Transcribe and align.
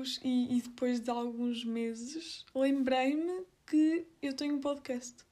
amigos 0.00 0.20
e, 0.24 0.56
e 0.56 0.62
depois 0.62 1.00
de 1.00 1.10
alguns 1.10 1.64
meses 1.64 2.44
lembrei-me 2.54 3.44
que 3.66 4.06
eu 4.22 4.34
tenho 4.34 4.56
um 4.56 4.60
podcast. 4.60 5.24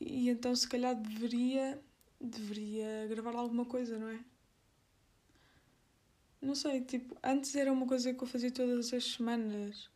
E 0.00 0.28
então 0.28 0.54
se 0.54 0.68
calhar 0.68 0.94
deveria 0.94 1.80
deveria 2.20 3.06
gravar 3.08 3.34
alguma 3.34 3.64
coisa, 3.64 3.98
não 3.98 4.08
é? 4.08 4.20
Não 6.40 6.54
sei, 6.54 6.80
tipo, 6.82 7.16
antes 7.22 7.54
era 7.56 7.72
uma 7.72 7.86
coisa 7.86 8.12
que 8.12 8.22
eu 8.22 8.28
fazia 8.28 8.50
todas 8.50 8.92
as 8.92 9.04
semanas. 9.04 9.90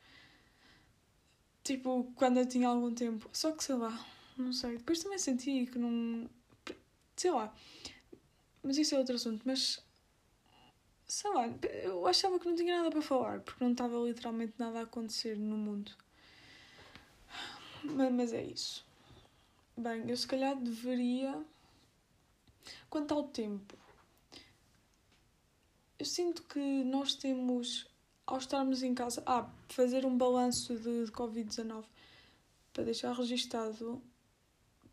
Tipo, 1.62 2.11
quando 2.17 2.39
eu 2.39 2.46
tinha 2.46 2.69
algum 2.69 2.93
tempo. 2.93 3.29
Só 3.32 3.53
que 3.53 3.62
sei 3.62 3.75
lá, 3.77 4.07
não 4.37 4.53
sei. 4.53 4.79
Depois 4.79 5.03
também 5.03 5.19
senti 5.19 5.67
que 5.67 5.79
não. 5.79 6.29
Sei 7.17 7.30
lá. 7.30 7.55
Mas 8.62 8.79
isso 8.79 8.95
é 8.95 8.98
outro 8.98 9.15
assunto. 9.15 9.43
Mas. 9.45 9.82
Sei 11.10 11.28
lá, 11.28 11.52
eu 11.82 12.06
achava 12.06 12.38
que 12.38 12.46
não 12.46 12.55
tinha 12.55 12.77
nada 12.77 12.88
para 12.88 13.02
falar, 13.02 13.41
porque 13.41 13.64
não 13.64 13.73
estava 13.73 13.98
literalmente 13.98 14.55
nada 14.56 14.78
a 14.78 14.82
acontecer 14.82 15.37
no 15.37 15.56
mundo. 15.56 15.91
Mas, 17.82 18.12
mas 18.12 18.32
é 18.32 18.45
isso. 18.45 18.87
Bem, 19.77 20.09
eu 20.09 20.16
se 20.16 20.24
calhar 20.24 20.54
deveria. 20.54 21.45
Quanto 22.88 23.12
ao 23.12 23.24
tempo, 23.24 23.77
eu 25.98 26.06
sinto 26.06 26.45
que 26.45 26.84
nós 26.84 27.15
temos, 27.16 27.88
ao 28.24 28.38
estarmos 28.38 28.84
em 28.84 28.95
casa, 28.95 29.20
ah, 29.27 29.51
fazer 29.68 30.06
um 30.06 30.16
balanço 30.16 30.77
de, 30.77 31.06
de 31.06 31.10
Covid-19 31.10 31.87
para 32.73 32.84
deixar 32.84 33.12
registado. 33.16 34.01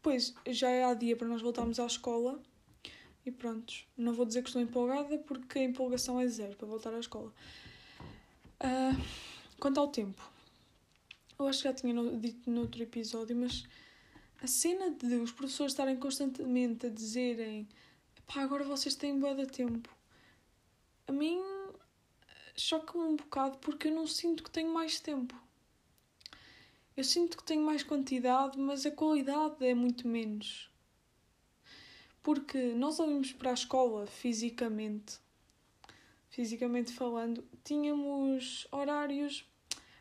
Pois, 0.02 0.34
já 0.48 0.70
é 0.72 0.84
há 0.84 0.96
dia 0.96 1.16
para 1.16 1.28
nós 1.28 1.44
voltarmos 1.44 1.80
à 1.80 1.86
escola 1.86 2.42
e 3.30 3.32
pronto. 3.32 3.74
Não 3.98 4.14
vou 4.14 4.26
dizer 4.26 4.42
que 4.42 4.50
estou 4.50 4.62
empolgada 4.62 5.18
porque 5.20 5.60
a 5.60 5.64
empolgação 5.64 6.20
é 6.20 6.28
zero 6.28 6.56
para 6.56 6.68
voltar 6.68 6.94
à 6.94 7.00
escola. 7.00 7.34
Uh, 8.60 9.02
quanto 9.60 9.80
ao 9.80 9.88
tempo, 9.88 10.22
eu 11.38 11.48
acho 11.48 11.62
que 11.62 11.68
já 11.68 11.74
tinha 11.74 11.94
no, 11.94 12.20
dito 12.20 12.50
noutro 12.50 12.82
episódio, 12.82 13.36
mas 13.36 13.66
a 14.42 14.48
cena 14.48 14.92
de 14.92 15.16
os 15.16 15.32
professores 15.32 15.74
estarem 15.74 15.96
constantemente 15.98 16.88
a 16.88 16.90
dizerem 16.90 17.68
pá, 18.26 18.42
agora 18.42 18.64
vocês 18.64 18.96
têm 18.96 19.20
boa 19.20 19.36
de 19.36 19.48
tempo 19.48 19.98
a 21.08 21.12
mim 21.12 21.42
choca-me 22.56 23.04
um 23.04 23.16
bocado 23.16 23.58
porque 23.60 23.88
eu 23.88 23.94
não 23.94 24.06
sinto 24.06 24.44
que 24.44 24.52
tenho 24.52 24.74
mais 24.74 25.00
tempo. 25.00 25.34
Eu 26.96 27.04
sinto 27.04 27.38
que 27.38 27.44
tenho 27.44 27.62
mais 27.62 27.84
quantidade, 27.84 28.58
mas 28.58 28.86
a 28.86 28.92
qualidade 28.92 29.64
é 29.66 29.74
muito 29.74 30.08
menos. 30.08 30.70
Porque 32.28 32.74
nós 32.74 33.00
ouvimos 33.00 33.32
para 33.32 33.52
a 33.52 33.54
escola 33.54 34.06
fisicamente, 34.06 35.18
fisicamente 36.30 36.92
falando, 36.92 37.42
tínhamos 37.64 38.68
horários 38.70 39.50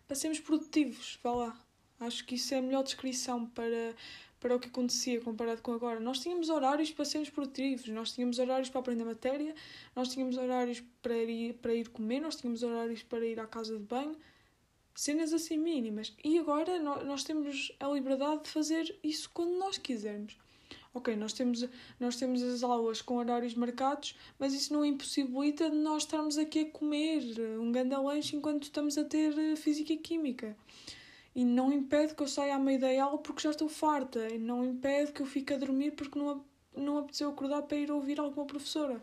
para 0.09 0.17
sermos 0.17 0.41
produtivos, 0.41 1.21
vá 1.23 1.31
lá. 1.31 1.67
Acho 2.01 2.27
que 2.27 2.35
isso 2.35 2.53
é 2.53 2.59
a 2.59 2.63
melhor 2.63 2.83
descrição 2.83 3.47
para, 3.47 3.95
para 4.41 4.57
o 4.57 4.59
que 4.59 4.67
acontecia 4.67 5.21
comparado 5.21 5.63
com 5.63 5.73
agora. 5.73 6.01
Nós 6.01 6.19
tínhamos 6.19 6.49
horários 6.49 6.91
para 6.91 7.05
sermos 7.05 7.31
produtivos, 7.31 7.87
nós 7.91 8.13
tínhamos 8.13 8.41
horários 8.41 8.71
para 8.71 8.81
aprender 8.81 9.05
matéria, 9.05 9.55
nós 9.95 10.09
tínhamos 10.09 10.37
horários 10.37 10.83
para 11.01 11.17
ir, 11.17 11.55
para 11.55 11.75
ir 11.75 11.89
comer, 11.91 12.19
nós 12.19 12.35
tínhamos 12.35 12.65
horários 12.65 13.05
para 13.05 13.25
ir 13.25 13.39
à 13.39 13.47
casa 13.47 13.79
de 13.79 13.85
banho, 13.85 14.17
cenas 14.97 15.33
assim 15.33 15.59
mínimas. 15.59 16.13
E 16.25 16.37
agora 16.41 16.77
nós 16.81 17.23
temos 17.23 17.71
a 17.79 17.87
liberdade 17.87 18.43
de 18.43 18.51
fazer 18.51 18.99
isso 19.01 19.31
quando 19.33 19.57
nós 19.61 19.79
quisermos. 19.79 20.37
Ok, 20.97 21.15
nós 21.15 21.35
temos, 21.35 21.63
nós 22.01 22.17
temos 22.17 22.43
as 22.43 22.63
aulas 22.63 23.03
com 23.03 23.19
horários 23.19 23.55
marcados, 23.55 24.17
mas 24.39 24.55
isso 24.55 24.73
não 24.73 24.83
impossibilita 24.83 25.69
de 25.69 25.77
nós 25.77 26.05
estarmos 26.05 26.39
aqui 26.39 26.61
a 26.61 26.71
comer 26.71 27.21
um 27.61 27.71
grande 27.71 27.95
lanche 27.97 28.35
enquanto 28.35 28.63
estamos 28.63 28.97
a 28.97 29.05
ter 29.05 29.39
eh, 29.39 29.57
física 29.57 29.93
e 29.93 29.99
química. 29.99 30.57
E 31.35 31.45
não 31.45 31.71
impede 31.71 32.15
que 32.15 32.23
eu 32.23 32.27
saia 32.27 32.55
à 32.55 32.59
meia 32.59 32.79
da 32.79 33.05
aula 33.05 33.19
porque 33.19 33.43
já 33.43 33.51
estou 33.51 33.69
farta. 33.69 34.27
E 34.33 34.39
não 34.39 34.65
impede 34.65 35.13
que 35.13 35.21
eu 35.21 35.27
fique 35.27 35.53
a 35.53 35.59
dormir 35.59 35.91
porque 35.91 36.19
não, 36.19 36.43
não 36.75 36.97
apeteceu 36.97 37.29
acordar 37.29 37.61
para 37.65 37.77
ir 37.77 37.91
ouvir 37.93 38.19
alguma 38.19 38.47
professora. 38.47 38.99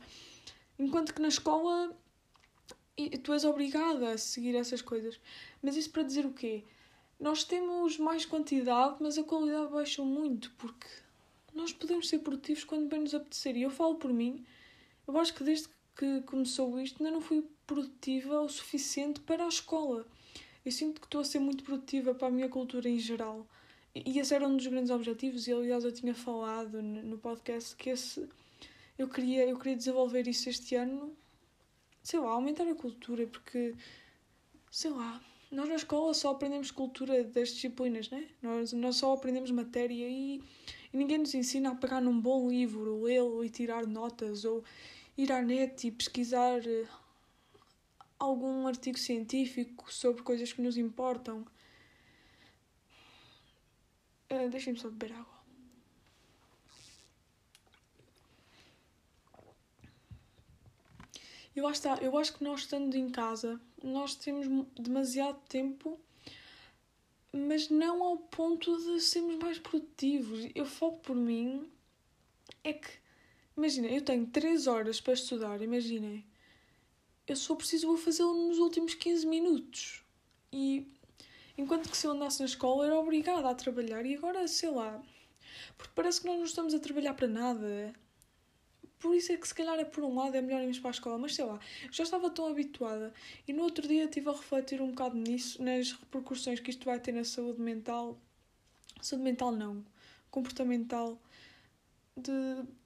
Enquanto 0.80 1.14
que 1.14 1.22
na 1.22 1.28
escola 1.28 1.96
tu 3.22 3.34
és 3.34 3.46
obrigada 3.46 4.10
a 4.10 4.18
seguir 4.18 4.56
essas 4.56 4.82
coisas. 4.82 5.20
Mas 5.62 5.76
isso 5.76 5.92
para 5.92 6.02
dizer 6.02 6.26
o 6.26 6.34
quê? 6.34 6.64
Nós 7.20 7.44
temos 7.44 8.00
mais 8.00 8.26
quantidade, 8.26 8.96
mas 9.00 9.16
a 9.16 9.24
qualidade 9.24 9.72
baixa 9.72 10.02
muito, 10.04 10.52
porque 10.58 10.88
nós 11.54 11.74
podemos 11.74 12.10
ser 12.10 12.20
produtivos 12.20 12.64
quando 12.64 12.90
bem 12.90 13.02
nos 13.02 13.14
apetecer. 13.14 13.56
E 13.56 13.64
eu 13.64 13.70
falo 13.70 13.96
por 13.96 14.12
mim, 14.12 14.44
eu 15.08 15.18
acho 15.18 15.34
que 15.34 15.44
desde 15.44 15.68
que 15.96 16.22
começou 16.22 16.80
isto 16.80 17.04
ainda 17.04 17.14
não 17.14 17.22
fui 17.22 17.46
produtiva 17.68 18.42
o 18.42 18.50
suficiente 18.50 19.20
para 19.22 19.46
a 19.46 19.48
escola 19.48 20.06
eu 20.66 20.72
sinto 20.72 21.02
que 21.02 21.08
estou 21.08 21.22
a 21.22 21.26
ser 21.26 21.40
muito 21.40 21.64
produtiva 21.64 22.16
para 22.16 22.28
a 22.28 22.32
minha 22.32 22.48
cultura 22.48 22.88
em 22.88 22.98
geral. 22.98 23.46
E 23.94 24.18
esse 24.18 24.34
era 24.34 24.48
um 24.48 24.56
dos 24.56 24.66
grandes 24.66 24.90
objetivos, 24.90 25.48
e 25.48 25.54
aliás 25.54 25.84
eu 25.84 25.92
tinha 25.92 26.16
falado 26.16 26.82
no 26.82 27.18
podcast 27.18 27.76
que 27.76 27.90
esse 27.90 28.28
eu 28.98 29.08
queria, 29.08 29.46
eu 29.46 29.58
queria 29.58 29.76
desenvolver 29.76 30.28
isso 30.28 30.50
este 30.50 30.76
ano, 30.76 31.16
sei 32.02 32.20
lá, 32.20 32.30
aumentar 32.30 32.68
a 32.68 32.76
cultura, 32.76 33.28
porque 33.28 33.76
sei 34.72 34.90
lá, 34.90 35.22
nós 35.52 35.68
na 35.68 35.76
escola 35.76 36.14
só 36.14 36.32
aprendemos 36.32 36.72
cultura 36.72 37.24
das 37.24 37.50
disciplinas, 37.50 38.10
né? 38.10 38.28
Nós, 38.42 38.74
nós 38.74 38.96
só 38.96 39.14
aprendemos 39.14 39.52
matéria 39.52 40.08
e, 40.10 40.42
e 40.94 40.98
ninguém 40.98 41.18
nos 41.18 41.34
ensina 41.34 41.72
a 41.72 41.76
pegar 41.76 42.00
num 42.00 42.20
bom 42.20 42.48
livro, 42.48 43.02
lê-lo 43.02 43.44
e 43.44 43.50
tirar 43.50 43.88
notas, 43.88 44.46
ou 44.46 44.64
ir 45.18 45.32
à 45.32 45.42
net 45.42 45.88
e 45.88 45.92
pesquisar 45.92 46.62
algum 48.20 48.68
artigo 48.68 48.98
científico 48.98 49.92
sobre 49.92 50.22
coisas 50.22 50.54
que 50.54 50.62
nos 50.62 50.78
importam. 50.78 51.46
Uh, 54.32 54.50
Deixem-me 54.50 54.80
só 54.80 54.90
beber 54.90 55.14
água. 55.14 55.34
Está, 61.72 61.98
eu 62.02 62.18
acho 62.18 62.34
que 62.34 62.44
nós 62.44 62.62
estando 62.62 62.96
em 62.96 63.10
casa, 63.10 63.60
nós 63.84 64.16
temos 64.16 64.48
demasiado 64.76 65.40
tempo, 65.48 66.00
mas 67.34 67.70
não 67.70 68.04
ao 68.04 68.18
ponto 68.18 68.78
de 68.78 69.02
sermos 69.02 69.38
mais 69.38 69.60
produtivos. 69.60 70.48
Eu 70.54 70.66
falo 70.66 70.94
por 70.94 71.16
mim, 71.16 71.70
é 72.64 72.74
que, 72.74 72.90
imagina, 73.58 73.88
eu 73.88 74.02
tenho 74.02 74.28
3 74.28 74.68
horas 74.68 75.02
para 75.02 75.14
estudar, 75.14 75.62
imaginem 75.62 76.24
eu 77.28 77.36
só 77.36 77.56
preciso 77.56 77.88
vou 77.88 77.98
fazê-lo 77.98 78.48
nos 78.48 78.58
últimos 78.58 78.94
15 78.94 79.26
minutos. 79.26 80.04
E 80.52 80.88
enquanto 81.58 81.90
que 81.90 81.98
se 81.98 82.06
eu 82.06 82.12
andasse 82.12 82.40
na 82.40 82.46
escola 82.46 82.86
era 82.86 82.98
obrigada 82.98 83.50
a 83.50 83.56
trabalhar 83.56 84.06
e 84.06 84.16
agora, 84.16 84.48
sei 84.48 84.70
lá, 84.70 85.02
porque 85.78 85.94
parece 85.96 86.22
que 86.22 86.28
nós 86.28 86.38
não 86.38 86.46
estamos 86.46 86.74
a 86.74 86.80
trabalhar 86.80 87.14
para 87.14 87.28
nada. 87.28 87.94
Por 89.04 89.14
isso 89.14 89.34
é 89.34 89.38
que 89.38 89.46
se 89.46 89.54
calhar 89.54 89.78
é 89.78 89.84
por 89.84 90.02
um 90.02 90.16
lado 90.16 90.38
é 90.38 90.42
melhor 90.42 90.62
irmos 90.62 90.80
para 90.80 90.90
a 90.90 90.92
escola, 90.92 91.18
mas 91.18 91.36
sei 91.36 91.44
lá, 91.44 91.60
já 91.92 92.06
estava 92.06 92.30
tão 92.30 92.48
habituada 92.48 93.14
e 93.46 93.52
no 93.52 93.64
outro 93.64 93.86
dia 93.86 94.06
estive 94.06 94.30
a 94.30 94.32
refletir 94.32 94.82
um 94.82 94.92
bocado 94.92 95.18
nisso, 95.18 95.62
nas 95.62 95.92
repercussões 95.92 96.62
que 96.62 96.70
isto 96.70 96.86
vai 96.86 96.98
ter 97.02 97.12
na 97.12 97.26
saúde 97.26 97.60
mental. 97.60 98.18
Saúde 99.02 99.26
mental 99.26 99.52
não, 99.52 99.84
comportamental 100.32 101.20
de, 102.16 102.32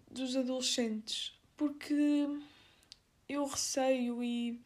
dos 0.10 0.36
adolescentes. 0.36 1.40
Porque 1.56 2.28
eu 3.30 3.46
receio 3.46 4.24
e. 4.24 4.60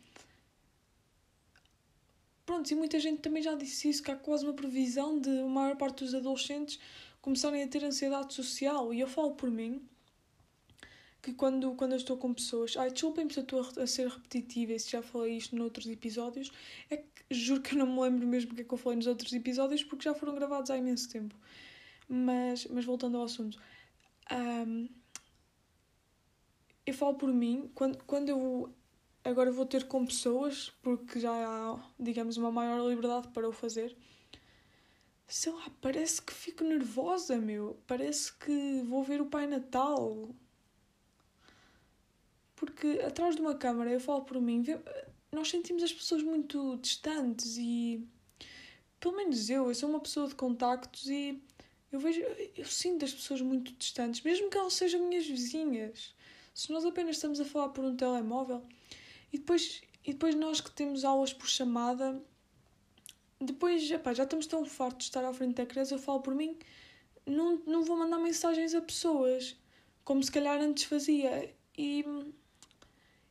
Pronto, 2.46 2.72
e 2.72 2.76
muita 2.76 2.98
gente 2.98 3.20
também 3.20 3.44
já 3.44 3.56
disse 3.56 3.90
isso, 3.90 4.02
que 4.02 4.10
há 4.10 4.16
quase 4.16 4.46
uma 4.46 4.54
previsão 4.54 5.20
de 5.20 5.42
a 5.42 5.46
maior 5.48 5.76
parte 5.76 6.06
dos 6.06 6.16
adolescentes 6.16 6.80
começarem 7.22 7.62
a 7.62 7.68
ter 7.68 7.84
ansiedade 7.84 8.34
social. 8.34 8.94
E 8.94 9.02
eu 9.02 9.08
falo 9.08 9.32
por 9.32 9.52
mim 9.52 9.86
que 11.22 11.34
quando, 11.34 11.74
quando 11.76 11.92
eu 11.92 11.98
estou 11.98 12.18
com 12.18 12.34
pessoas. 12.34 12.76
Ai, 12.78 12.90
desculpem-me 12.92 13.32
se 13.32 13.40
eu 13.40 13.44
estou 13.44 13.62
a, 13.62 13.84
a 13.84 13.88
ser 13.88 14.08
repetitiva 14.08 14.74
e 14.74 14.80
se 14.80 14.92
já 14.92 15.02
falei 15.02 15.38
isto 15.38 15.56
noutros 15.56 15.88
episódios. 15.88 16.52
É 16.90 16.98
que 16.98 17.06
juro 17.30 17.62
que 17.62 17.76
eu 17.76 17.80
não 17.80 17.88
me 17.88 18.02
lembro 18.02 18.28
mesmo 18.28 18.52
o 18.52 18.56
que 18.56 18.62
é 18.62 18.64
que 18.64 18.74
eu 18.74 18.78
falei 18.78 18.98
nos 18.98 19.08
outros 19.08 19.32
episódios 19.34 19.84
porque 19.84 20.04
já 20.04 20.14
foram 20.14 20.36
gravados 20.36 20.72
há 20.72 20.78
imenso 20.78 21.10
tempo. 21.10 21.36
Mas, 22.10 22.66
mas 22.68 22.86
voltando 22.86 23.18
ao 23.18 23.24
assunto. 23.24 23.60
Um, 24.32 24.90
eu 26.86 26.94
falo 26.94 27.16
por 27.16 27.32
mim, 27.32 27.72
quando, 27.76 28.04
quando 28.06 28.30
eu 28.30 28.74
agora 29.24 29.52
vou 29.52 29.66
ter 29.66 29.88
com 29.88 30.06
pessoas, 30.06 30.72
porque 30.82 31.20
já 31.20 31.32
há, 31.32 31.80
digamos, 32.00 32.38
uma 32.38 32.52
maior 32.52 32.88
liberdade 32.90 33.28
para 33.30 33.48
o 33.48 33.52
fazer, 33.52 33.96
sei 35.28 35.54
lá, 35.54 35.70
parece 35.80 36.22
que 36.22 36.34
fico 36.34 36.64
nervosa, 36.64 37.38
meu. 37.38 37.80
Parece 37.88 38.34
que 38.38 38.82
vou 38.84 39.04
ver 39.04 39.22
o 39.22 39.28
Pai 39.28 39.48
Natal. 39.48 40.30
Porque 42.62 43.02
atrás 43.04 43.36
de 43.36 43.42
uma 43.42 43.56
câmara, 43.56 43.90
eu 43.90 44.00
falo 44.00 44.22
por 44.22 44.40
mim, 44.40 44.64
nós 45.32 45.50
sentimos 45.50 45.82
as 45.82 45.92
pessoas 45.92 46.22
muito 46.22 46.78
distantes 46.78 47.58
e. 47.58 48.08
Pelo 49.00 49.18
menos 49.18 49.50
eu, 49.50 49.68
eu 49.68 49.74
sou 49.74 49.90
uma 49.90 50.00
pessoa 50.00 50.28
de 50.28 50.36
contactos 50.36 51.10
e 51.10 51.42
eu 51.92 52.00
vejo, 52.00 52.22
eu 52.56 52.66
sinto 52.66 53.04
as 53.04 53.12
pessoas 53.12 53.42
muito 53.42 53.74
distantes, 53.74 54.22
mesmo 54.22 54.48
que 54.48 54.56
elas 54.60 54.74
sejam 54.74 55.08
minhas 55.08 55.26
vizinhas 55.26 56.14
se 56.54 56.72
nós 56.72 56.86
apenas 56.86 57.16
estamos 57.16 57.40
a 57.40 57.46
falar 57.46 57.70
por 57.70 57.84
um 57.84 57.96
telemóvel 57.96 58.62
e 59.34 59.40
depois, 59.40 59.82
e 60.06 60.14
depois 60.14 60.36
nós 60.36 60.62
que 60.62 60.70
temos 60.70 61.04
aulas 61.04 61.34
por 61.34 61.50
chamada, 61.50 62.22
depois, 63.40 63.90
epá, 63.90 64.14
já 64.14 64.24
estamos 64.24 64.46
tão 64.46 64.64
fartos 64.66 65.06
de 65.06 65.10
estar 65.10 65.26
à 65.26 65.34
frente 65.34 65.56
da 65.56 65.66
criança, 65.66 65.96
eu 65.96 66.00
falo 66.00 66.22
por 66.22 66.36
mim, 66.36 66.56
não, 67.26 67.60
não 67.66 67.84
vou 67.84 67.98
mandar 67.98 68.20
mensagens 68.20 68.76
a 68.76 68.82
pessoas, 68.82 69.58
como 70.04 70.22
se 70.22 70.32
calhar 70.32 70.62
antes 70.62 70.84
fazia. 70.84 71.52
E, 71.76 72.06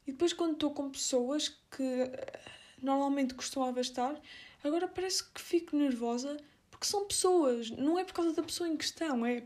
e 0.07 0.13
depois, 0.13 0.33
quando 0.33 0.55
estou 0.55 0.73
com 0.73 0.91
pessoas 0.91 1.49
que 1.71 1.83
eh, 1.83 2.41
normalmente 2.83 3.35
costumava 3.35 3.81
estar, 3.81 4.21
agora 4.65 4.89
parece 4.89 5.25
que 5.25 5.41
fico 5.41 5.77
nervosa 5.77 6.37
porque 6.71 6.87
são 6.87 7.07
pessoas, 7.07 7.71
não 7.71 7.99
é 7.99 8.05
por 8.05 8.15
causa 8.15 8.33
da 8.33 8.43
pessoa 8.43 8.69
em 8.69 8.77
questão, 8.77 9.27
é. 9.27 9.45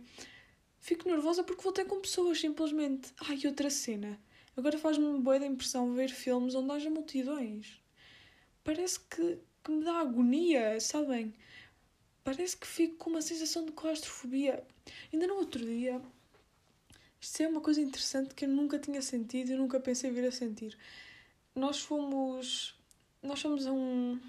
Fico 0.79 1.09
nervosa 1.09 1.43
porque 1.43 1.63
vou 1.63 1.73
ter 1.73 1.85
com 1.85 2.01
pessoas, 2.01 2.41
simplesmente. 2.41 3.13
Ai, 3.29 3.41
outra 3.47 3.71
cena. 3.71 4.21
Agora 4.57 4.79
faz-me 4.79 5.19
boa 5.19 5.45
impressão 5.45 5.93
ver 5.95 6.11
filmes 6.11 6.55
onde 6.55 6.71
haja 6.71 6.91
multidões. 6.91 7.81
Parece 8.63 9.01
que, 9.01 9.39
que 9.65 9.71
me 9.73 9.83
dá 9.83 9.95
agonia, 9.95 10.79
sabem? 10.81 11.35
Parece 12.23 12.57
que 12.57 12.67
fico 12.67 12.97
com 12.97 13.11
uma 13.11 13.23
sensação 13.23 13.65
de 13.65 13.73
claustrofobia. 13.73 14.65
Ainda 15.13 15.27
no 15.27 15.35
outro 15.35 15.65
dia, 15.65 16.01
isto 17.25 17.43
é 17.43 17.49
uma 17.49 17.63
coisa 17.63 17.81
interessante 17.81 18.35
que 18.35 18.45
eu 18.45 18.49
nunca 18.51 18.79
tinha 18.79 19.01
sentido 19.01 19.51
e 19.51 19.57
nunca 19.57 19.81
pensei 19.81 20.11
vir 20.11 20.27
a 20.27 20.31
sentir. 20.31 20.77
Nós 21.55 21.81
fomos. 21.81 22.75
Nós 23.23 23.41
fomos 23.41 23.67
a 23.67 23.73
um. 23.73 24.21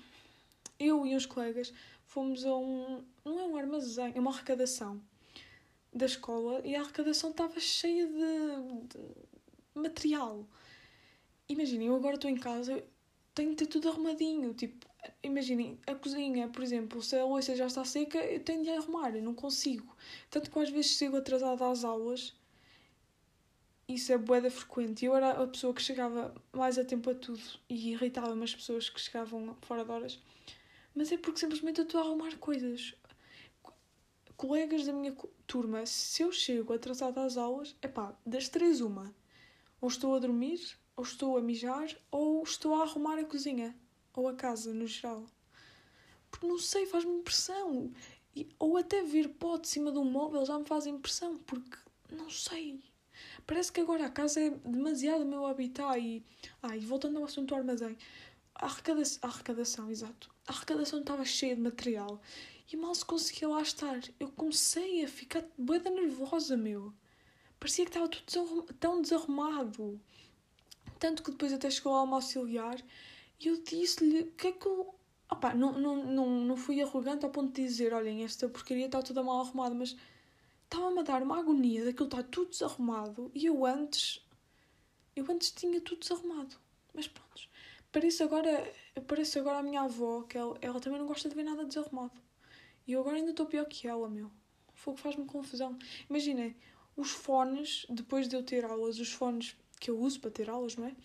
Eu 0.79 1.05
e 1.05 1.13
uns 1.13 1.25
colegas 1.25 1.73
fomos 2.05 2.45
a 2.45 2.55
um. 2.55 3.03
Não 3.25 3.37
é 3.37 3.43
um 3.43 3.57
armazém, 3.57 4.13
é 4.15 4.19
uma 4.19 4.31
arrecadação 4.31 5.01
da 5.93 6.05
escola 6.05 6.61
e 6.63 6.73
a 6.73 6.81
arrecadação 6.81 7.31
estava 7.31 7.59
cheia 7.59 8.07
de, 8.07 8.87
de 8.87 8.99
material. 9.77 10.47
Imaginem, 11.49 11.89
eu 11.89 11.95
agora 11.97 12.15
estou 12.15 12.31
em 12.31 12.37
casa, 12.37 12.81
tenho 13.33 13.49
de 13.49 13.57
ter 13.57 13.65
tudo 13.67 13.89
arrumadinho. 13.89 14.53
Tipo, 14.53 14.85
imaginem, 15.21 15.77
a 15.85 15.95
cozinha, 15.95 16.47
por 16.47 16.63
exemplo, 16.63 17.01
se 17.01 17.17
a 17.17 17.25
louça 17.25 17.57
já 17.57 17.67
está 17.67 17.83
seca, 17.83 18.19
eu 18.19 18.39
tenho 18.39 18.63
de 18.63 18.69
arrumar, 18.69 19.13
eu 19.13 19.21
não 19.21 19.33
consigo. 19.33 19.97
Tanto 20.29 20.49
que 20.49 20.59
às 20.59 20.69
vezes 20.69 20.91
chego 20.91 21.17
atrasada 21.17 21.69
às 21.69 21.83
aulas 21.83 22.33
isso 23.87 24.11
é 24.11 24.17
boeda 24.17 24.49
frequente. 24.49 25.05
Eu 25.05 25.15
era 25.15 25.31
a 25.31 25.47
pessoa 25.47 25.73
que 25.73 25.81
chegava 25.81 26.33
mais 26.51 26.77
a 26.77 26.83
tempo 26.83 27.09
a 27.09 27.15
tudo 27.15 27.41
e 27.69 27.91
irritava-me 27.91 28.43
as 28.43 28.55
pessoas 28.55 28.89
que 28.89 28.99
chegavam 28.99 29.55
fora 29.61 29.85
de 29.85 29.91
horas. 29.91 30.19
Mas 30.95 31.11
é 31.11 31.17
porque 31.17 31.39
simplesmente 31.39 31.79
eu 31.79 31.85
estou 31.85 32.01
a 32.01 32.03
arrumar 32.03 32.35
coisas. 32.37 32.95
Colegas 34.37 34.85
da 34.85 34.93
minha 34.93 35.15
turma, 35.45 35.85
se 35.85 36.23
eu 36.23 36.31
chego 36.31 36.73
atrasada 36.73 37.23
às 37.23 37.37
aulas, 37.37 37.75
é 37.81 37.87
pá, 37.87 38.17
das 38.25 38.49
três 38.49 38.81
uma. 38.81 39.13
Ou 39.79 39.87
estou 39.87 40.15
a 40.15 40.19
dormir, 40.19 40.59
ou 40.95 41.03
estou 41.03 41.37
a 41.37 41.41
mijar, 41.41 41.87
ou 42.09 42.41
estou 42.43 42.75
a 42.75 42.83
arrumar 42.83 43.19
a 43.19 43.25
cozinha. 43.25 43.75
Ou 44.15 44.27
a 44.27 44.33
casa, 44.33 44.73
no 44.73 44.87
geral. 44.87 45.25
Porque 46.31 46.47
não 46.47 46.57
sei, 46.57 46.85
faz-me 46.85 47.11
impressão. 47.11 47.91
E, 48.35 48.49
ou 48.57 48.77
até 48.77 49.03
vir 49.03 49.29
pó 49.29 49.57
de 49.57 49.67
cima 49.67 49.91
de 49.91 49.99
um 49.99 50.05
móvel 50.05 50.45
já 50.45 50.57
me 50.57 50.65
faz 50.65 50.85
impressão, 50.85 51.37
porque 51.37 51.77
não 52.11 52.29
sei. 52.29 52.81
Parece 53.45 53.71
que 53.71 53.81
agora 53.81 54.05
a 54.05 54.09
casa 54.09 54.41
é 54.41 54.49
demasiado 54.49 55.21
o 55.21 55.25
meu 55.25 55.45
habitat 55.45 55.99
e. 55.99 56.23
E 56.73 56.79
voltando 56.85 57.17
ao 57.17 57.25
assunto 57.25 57.49
do 57.49 57.55
armazém. 57.55 57.97
A 58.55 58.65
arrecadação, 58.65 59.19
a 59.21 59.27
arrecadação, 59.27 59.91
exato. 59.91 60.29
A 60.47 60.51
arrecadação 60.53 60.99
estava 60.99 61.25
cheia 61.25 61.55
de 61.55 61.61
material 61.61 62.21
e 62.71 62.77
mal 62.77 62.95
se 62.95 63.05
conseguia 63.05 63.47
lá 63.47 63.61
estar. 63.61 63.99
Eu 64.19 64.29
comecei 64.31 65.03
a 65.03 65.07
ficar 65.07 65.43
bem 65.57 65.79
nervosa, 65.79 66.55
meu. 66.57 66.93
Parecia 67.59 67.85
que 67.85 67.89
estava 67.89 68.07
tudo 68.07 68.73
tão 68.79 69.01
desarrumado. 69.01 69.99
Tanto 70.99 71.23
que 71.23 71.31
depois 71.31 71.51
até 71.53 71.69
chegou 71.69 71.93
lá 71.93 72.03
uma 72.03 72.17
auxiliar 72.17 72.81
e 73.39 73.47
eu 73.47 73.61
disse-lhe 73.61 74.25
que 74.37 74.47
é 74.47 74.51
que 74.51 74.65
eu. 74.65 74.93
Opa, 75.29 75.53
não, 75.53 75.73
não, 75.73 76.05
não, 76.05 76.29
não 76.41 76.57
fui 76.57 76.81
arrogante 76.81 77.25
ao 77.25 77.31
ponto 77.31 77.53
de 77.53 77.63
dizer: 77.63 77.93
olhem, 77.93 78.23
esta 78.23 78.47
porcaria 78.47 78.85
está 78.85 79.01
toda 79.01 79.23
mal 79.23 79.41
arrumada, 79.41 79.75
mas 79.75 79.95
estava-me 80.75 80.99
a 80.99 81.03
dar 81.03 81.23
uma 81.23 81.39
agonia 81.39 81.85
daquilo 81.85 82.07
estar 82.07 82.23
tudo 82.23 82.49
desarrumado 82.49 83.31
e 83.33 83.45
eu 83.45 83.65
antes. 83.65 84.21
Eu 85.15 85.25
antes 85.31 85.51
tinha 85.51 85.79
tudo 85.79 86.01
desarrumado. 86.01 86.57
Mas 86.93 87.07
pronto. 87.07 87.49
Parece 87.91 88.21
agora, 88.23 88.73
parece 89.07 89.39
agora 89.39 89.59
a 89.59 89.63
minha 89.63 89.81
avó, 89.81 90.23
que 90.23 90.37
ela, 90.37 90.57
ela 90.61 90.79
também 90.81 90.99
não 90.99 91.07
gosta 91.07 91.29
de 91.29 91.35
ver 91.35 91.43
nada 91.43 91.63
desarrumado. 91.63 92.21
E 92.85 92.91
eu 92.91 92.99
agora 92.99 93.15
ainda 93.15 93.31
estou 93.31 93.45
pior 93.45 93.65
que 93.65 93.87
ela, 93.87 94.09
meu. 94.09 94.29
Fogo 94.73 94.97
faz-me 94.97 95.23
confusão. 95.23 95.79
Imaginem, 96.09 96.57
os 96.97 97.11
fones, 97.11 97.85
depois 97.89 98.27
de 98.27 98.35
eu 98.35 98.43
ter 98.43 98.65
aulas, 98.65 98.99
os 98.99 99.13
fones 99.13 99.55
que 99.79 99.89
eu 99.89 99.97
uso 99.97 100.19
para 100.19 100.31
ter 100.31 100.49
aulas, 100.49 100.75
não 100.75 100.87
é? 100.87 100.95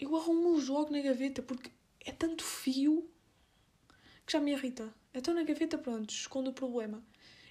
Eu 0.00 0.16
arrumo-os 0.16 0.66
logo 0.66 0.90
na 0.90 1.00
gaveta, 1.00 1.42
porque 1.42 1.70
é 2.00 2.10
tanto 2.10 2.42
fio 2.42 3.08
que 4.26 4.32
já 4.32 4.40
me 4.40 4.50
irrita. 4.50 4.92
Então 5.14 5.32
na 5.32 5.44
gaveta, 5.44 5.78
pronto, 5.78 6.10
escondo 6.10 6.50
o 6.50 6.54
problema. 6.54 7.00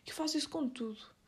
E 0.06 0.12
faço 0.12 0.38
isso 0.38 0.50
com 0.50 0.68
tudo. 0.68 1.19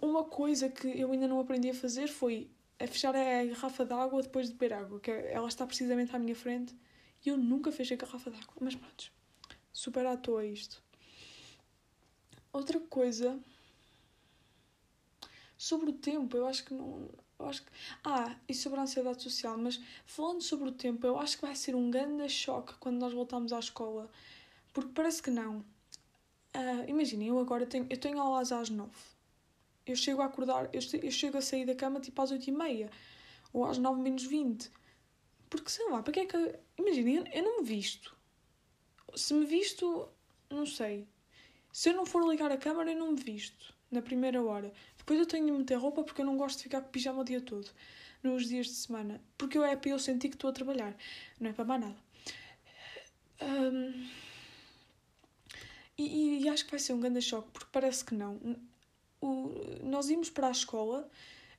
Uma 0.00 0.24
coisa 0.24 0.68
que 0.68 0.88
eu 0.88 1.12
ainda 1.12 1.28
não 1.28 1.38
aprendi 1.38 1.70
a 1.70 1.74
fazer 1.74 2.08
foi 2.08 2.50
a 2.80 2.86
fechar 2.86 3.14
a 3.14 3.44
garrafa 3.44 3.84
d'água 3.84 4.22
depois 4.22 4.48
de 4.48 4.54
beber 4.54 4.72
água, 4.72 5.00
que 5.00 5.10
ela 5.10 5.48
está 5.48 5.66
precisamente 5.66 6.14
à 6.14 6.18
minha 6.18 6.34
frente 6.34 6.74
e 7.24 7.28
eu 7.28 7.36
nunca 7.36 7.70
fechei 7.72 7.96
a 7.96 8.00
garrafa 8.00 8.30
d'água. 8.30 8.54
Mas 8.60 8.74
pronto, 8.74 9.12
super 9.72 10.06
à 10.06 10.16
toa 10.16 10.44
isto. 10.44 10.82
Outra 12.52 12.80
coisa 12.80 13.38
sobre 15.56 15.90
o 15.90 15.92
tempo, 15.92 16.36
eu 16.36 16.46
acho 16.46 16.64
que 16.64 16.74
não. 16.74 17.08
Eu 17.38 17.46
acho 17.46 17.62
que, 17.62 17.70
ah, 18.02 18.34
e 18.48 18.54
sobre 18.54 18.80
a 18.80 18.82
ansiedade 18.82 19.22
social, 19.22 19.56
mas 19.56 19.80
falando 20.04 20.42
sobre 20.42 20.68
o 20.70 20.72
tempo, 20.72 21.06
eu 21.06 21.16
acho 21.20 21.36
que 21.36 21.46
vai 21.46 21.54
ser 21.54 21.76
um 21.76 21.88
grande 21.88 22.28
choque 22.28 22.74
quando 22.80 22.98
nós 22.98 23.12
voltamos 23.12 23.52
à 23.52 23.60
escola. 23.60 24.10
Porque 24.72 24.90
parece 24.92 25.22
que 25.22 25.30
não. 25.30 25.58
Uh, 26.54 26.88
Imaginem, 26.88 27.28
eu 27.28 27.38
agora 27.38 27.64
tenho, 27.64 27.86
eu 27.88 27.96
tenho 27.96 28.20
aulas 28.20 28.50
às 28.50 28.70
nove 28.70 29.17
eu 29.92 29.96
chego 29.96 30.22
a 30.22 30.26
acordar, 30.26 30.68
eu, 30.72 30.80
eu 31.02 31.10
chego 31.10 31.38
a 31.38 31.42
sair 31.42 31.66
da 31.66 31.74
cama 31.74 32.00
tipo 32.00 32.20
às 32.20 32.30
8 32.30 32.48
e 32.48 32.52
meia 32.52 32.90
ou 33.52 33.64
às 33.64 33.78
9 33.78 34.00
menos 34.00 34.24
20. 34.24 34.70
Porque 35.50 35.70
sei 35.70 35.88
lá, 35.90 36.02
para 36.02 36.12
que 36.12 36.20
é 36.20 36.26
que. 36.26 36.54
Imagina, 36.78 37.10
eu, 37.10 37.24
eu 37.32 37.42
não 37.42 37.58
me 37.60 37.64
visto. 37.64 38.14
Se 39.14 39.32
me 39.34 39.46
visto, 39.46 40.08
não 40.50 40.66
sei. 40.66 41.06
Se 41.72 41.90
eu 41.90 41.94
não 41.94 42.04
for 42.06 42.28
ligar 42.28 42.50
a 42.52 42.56
câmera, 42.56 42.92
eu 42.92 42.98
não 42.98 43.12
me 43.12 43.20
visto 43.20 43.74
na 43.90 44.02
primeira 44.02 44.42
hora. 44.42 44.72
Depois 44.96 45.18
eu 45.18 45.26
tenho 45.26 45.46
de 45.46 45.52
meter 45.52 45.76
roupa 45.76 46.02
porque 46.02 46.20
eu 46.20 46.26
não 46.26 46.36
gosto 46.36 46.58
de 46.58 46.64
ficar 46.64 46.82
com 46.82 46.90
pijama 46.90 47.20
o 47.20 47.24
dia 47.24 47.40
todo, 47.40 47.68
nos 48.22 48.46
dias 48.46 48.66
de 48.66 48.74
semana. 48.74 49.22
Porque 49.36 49.56
eu 49.56 49.64
é 49.64 49.76
para 49.76 49.90
eu 49.90 49.98
sentir 49.98 50.28
que 50.28 50.36
estou 50.36 50.50
a 50.50 50.52
trabalhar, 50.52 50.94
não 51.40 51.50
é 51.50 51.52
para 51.52 51.64
mais 51.64 51.80
nada. 51.80 51.96
Um, 53.40 54.08
e, 55.96 56.44
e, 56.44 56.48
acho 56.48 56.64
que 56.64 56.70
vai 56.70 56.80
ser 56.80 56.92
um 56.92 57.00
grande 57.00 57.22
choque, 57.22 57.50
porque 57.52 57.68
parece 57.72 58.04
que 58.04 58.14
não 58.14 58.38
o, 59.20 59.52
nós 59.82 60.10
íamos 60.10 60.30
para 60.30 60.48
a 60.48 60.50
escola, 60.50 61.08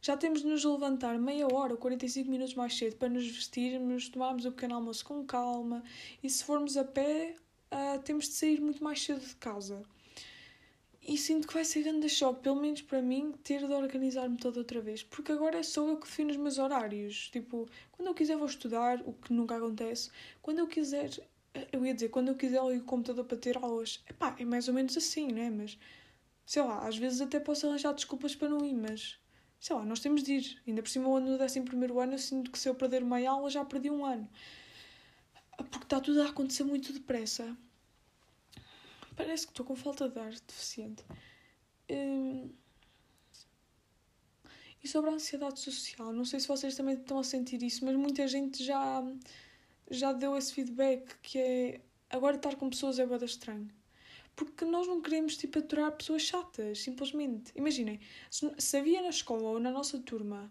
já 0.01 0.15
temos 0.15 0.41
de 0.41 0.47
nos 0.47 0.63
levantar 0.63 1.19
meia 1.19 1.47
hora 1.51 1.73
ou 1.73 1.77
45 1.77 2.29
minutos 2.29 2.55
mais 2.55 2.77
cedo 2.77 2.95
para 2.95 3.09
nos 3.09 3.27
vestirmos, 3.27 4.07
tomarmos 4.07 4.45
o 4.45 4.51
pequeno 4.51 4.75
almoço 4.75 5.03
com 5.03 5.25
calma 5.25 5.83
e 6.23 6.29
se 6.29 6.43
formos 6.43 6.77
a 6.77 6.83
pé, 6.85 7.35
uh, 7.71 7.99
temos 8.01 8.25
de 8.25 8.33
sair 8.33 8.61
muito 8.61 8.83
mais 8.83 9.03
cedo 9.03 9.19
de 9.19 9.35
casa. 9.35 9.83
E 11.01 11.17
sinto 11.17 11.47
que 11.47 11.53
vai 11.53 11.65
ser 11.65 11.83
grande 11.83 12.07
choque, 12.07 12.41
pelo 12.41 12.61
menos 12.61 12.81
para 12.81 13.01
mim, 13.01 13.33
ter 13.43 13.65
de 13.65 13.73
organizar-me 13.73 14.37
toda 14.37 14.59
outra 14.59 14.79
vez. 14.79 15.01
Porque 15.01 15.31
agora 15.31 15.63
sou 15.63 15.89
eu 15.89 15.97
que 15.97 16.05
defino 16.05 16.29
os 16.29 16.37
meus 16.37 16.59
horários. 16.59 17.29
Tipo, 17.31 17.67
quando 17.91 18.09
eu 18.09 18.13
quiser 18.13 18.37
vou 18.37 18.45
estudar, 18.45 19.01
o 19.05 19.13
que 19.13 19.33
nunca 19.33 19.57
acontece. 19.57 20.11
Quando 20.41 20.59
eu 20.59 20.67
quiser, 20.67 21.09
eu 21.71 21.83
ia 21.83 21.95
dizer, 21.95 22.09
quando 22.09 22.27
eu 22.27 22.35
quiser 22.35 22.61
ligo 22.63 22.83
o 22.83 22.85
computador 22.85 23.25
para 23.25 23.37
ter 23.37 23.57
aulas. 23.57 24.03
Epá, 24.07 24.35
é 24.37 24.45
mais 24.45 24.67
ou 24.67 24.73
menos 24.73 24.95
assim, 24.95 25.31
não 25.31 25.41
é? 25.41 25.49
Mas 25.49 25.79
sei 26.49 26.63
lá, 26.63 26.87
às 26.87 26.97
vezes 26.97 27.21
até 27.21 27.39
posso 27.39 27.67
arranjar 27.67 27.93
desculpas 27.93 28.35
para 28.35 28.49
não 28.49 28.65
ir, 28.65 28.73
mas 28.73 29.19
sei 29.59 29.75
lá, 29.75 29.85
nós 29.85 29.99
temos 29.99 30.23
de 30.23 30.33
ir. 30.33 30.61
Ainda 30.65 30.81
por 30.81 30.89
cima, 30.89 31.07
o 31.07 31.15
ano 31.15 31.37
no 31.37 31.43
11 31.43 31.59
ano, 31.59 32.13
eu 32.13 32.17
sinto 32.17 32.49
que 32.49 32.57
se 32.57 32.67
eu 32.67 32.73
perder 32.73 33.03
uma 33.03 33.19
aula 33.29 33.51
já 33.51 33.63
perdi 33.63 33.91
um 33.91 34.03
ano. 34.03 34.27
Porque 35.57 35.85
está 35.85 36.01
tudo 36.01 36.23
a 36.23 36.29
acontecer 36.29 36.63
muito 36.63 36.91
depressa. 36.91 37.55
Parece 39.15 39.45
que 39.45 39.51
estou 39.51 39.63
com 39.63 39.75
falta 39.75 40.09
de 40.09 40.19
ar 40.19 40.31
deficiente. 40.31 41.05
Hum... 41.87 42.49
E 44.83 44.87
sobre 44.87 45.11
a 45.11 45.13
ansiedade 45.13 45.59
social, 45.59 46.11
não 46.11 46.25
sei 46.25 46.39
se 46.39 46.47
vocês 46.47 46.75
também 46.75 46.95
estão 46.95 47.19
a 47.19 47.23
sentir 47.23 47.61
isso, 47.61 47.85
mas 47.85 47.95
muita 47.95 48.27
gente 48.27 48.63
já, 48.63 49.03
já 49.91 50.11
deu 50.13 50.35
esse 50.35 50.51
feedback 50.51 51.15
que 51.21 51.37
é 51.37 51.81
agora 52.09 52.37
estar 52.37 52.55
com 52.55 52.71
pessoas 52.71 52.97
é 52.97 53.05
bada 53.05 53.25
estranho 53.25 53.69
porque 54.39 54.63
nós 54.63 54.87
não 54.87 55.01
queremos 55.01 55.35
tipo 55.35 55.59
aturar 55.59 55.91
pessoas 55.91 56.21
chatas, 56.21 56.79
simplesmente. 56.79 57.51
Imaginem, 57.55 57.99
se, 58.31 58.49
se 58.57 58.77
havia 58.77 59.01
na 59.01 59.09
escola 59.09 59.49
ou 59.49 59.59
na 59.59 59.69
nossa 59.69 59.99
turma 59.99 60.49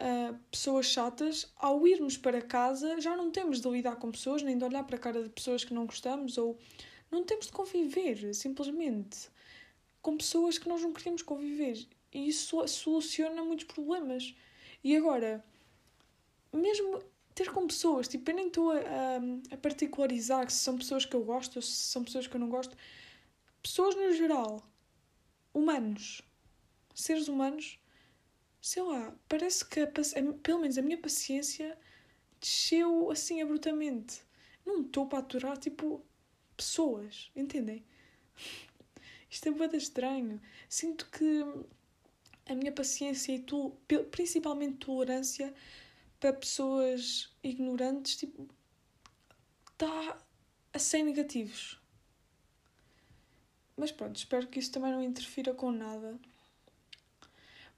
uh, 0.00 0.36
pessoas 0.50 0.86
chatas, 0.86 1.52
ao 1.54 1.86
irmos 1.86 2.16
para 2.16 2.42
casa 2.42 3.00
já 3.00 3.16
não 3.16 3.30
temos 3.30 3.60
de 3.60 3.68
lidar 3.68 3.96
com 3.96 4.10
pessoas, 4.10 4.42
nem 4.42 4.58
de 4.58 4.64
olhar 4.64 4.82
para 4.82 4.96
a 4.96 4.98
cara 4.98 5.22
de 5.22 5.28
pessoas 5.28 5.64
que 5.64 5.72
não 5.72 5.86
gostamos, 5.86 6.36
ou 6.36 6.58
não 7.08 7.22
temos 7.22 7.46
de 7.46 7.52
conviver, 7.52 8.34
simplesmente, 8.34 9.30
com 10.02 10.16
pessoas 10.16 10.58
que 10.58 10.68
nós 10.68 10.82
não 10.82 10.92
queremos 10.92 11.22
conviver. 11.22 11.86
E 12.12 12.28
isso 12.28 12.66
soluciona 12.66 13.44
muitos 13.44 13.66
problemas. 13.66 14.34
E 14.82 14.96
agora, 14.96 15.44
mesmo 16.52 17.00
ter 17.34 17.50
com 17.50 17.66
pessoas. 17.66 18.08
Tipo, 18.08 18.30
eu 18.30 18.36
nem 18.36 18.46
estou 18.46 18.70
a, 18.70 18.78
a, 18.78 19.54
a 19.54 19.56
particularizar 19.56 20.50
se 20.50 20.58
são 20.58 20.78
pessoas 20.78 21.04
que 21.04 21.14
eu 21.14 21.24
gosto 21.24 21.56
ou 21.56 21.62
se 21.62 21.72
são 21.72 22.04
pessoas 22.04 22.26
que 22.26 22.36
eu 22.36 22.40
não 22.40 22.48
gosto. 22.48 22.76
Pessoas 23.62 23.94
no 23.94 24.12
geral. 24.12 24.62
Humanos. 25.52 26.22
Seres 26.94 27.28
humanos. 27.28 27.78
Sei 28.60 28.82
lá, 28.82 29.14
parece 29.28 29.64
que 29.64 29.80
a, 29.80 29.86
pelo 30.42 30.60
menos 30.60 30.78
a 30.78 30.82
minha 30.82 30.98
paciência 30.98 31.76
desceu 32.40 33.10
assim 33.10 33.42
abruptamente. 33.42 34.22
Não 34.64 34.82
estou 34.82 35.06
para 35.06 35.18
aturar, 35.18 35.58
tipo, 35.58 36.02
pessoas, 36.56 37.30
entendem? 37.34 37.84
Isto 39.28 39.48
é 39.48 39.50
muito 39.50 39.76
estranho. 39.76 40.40
Sinto 40.68 41.10
que 41.10 41.44
a 42.46 42.54
minha 42.54 42.72
paciência 42.72 43.32
e 43.32 43.40
tu, 43.40 43.76
principalmente 44.10 44.76
tolerância 44.78 45.52
para 46.20 46.32
pessoas 46.32 47.34
ignorantes, 47.42 48.16
tipo, 48.16 48.48
está 49.72 50.18
a 50.72 50.78
ser 50.78 51.02
negativos. 51.02 51.80
Mas 53.76 53.90
pronto, 53.90 54.16
espero 54.16 54.46
que 54.46 54.58
isso 54.58 54.72
também 54.72 54.92
não 54.92 55.02
interfira 55.02 55.52
com 55.52 55.70
nada. 55.70 56.18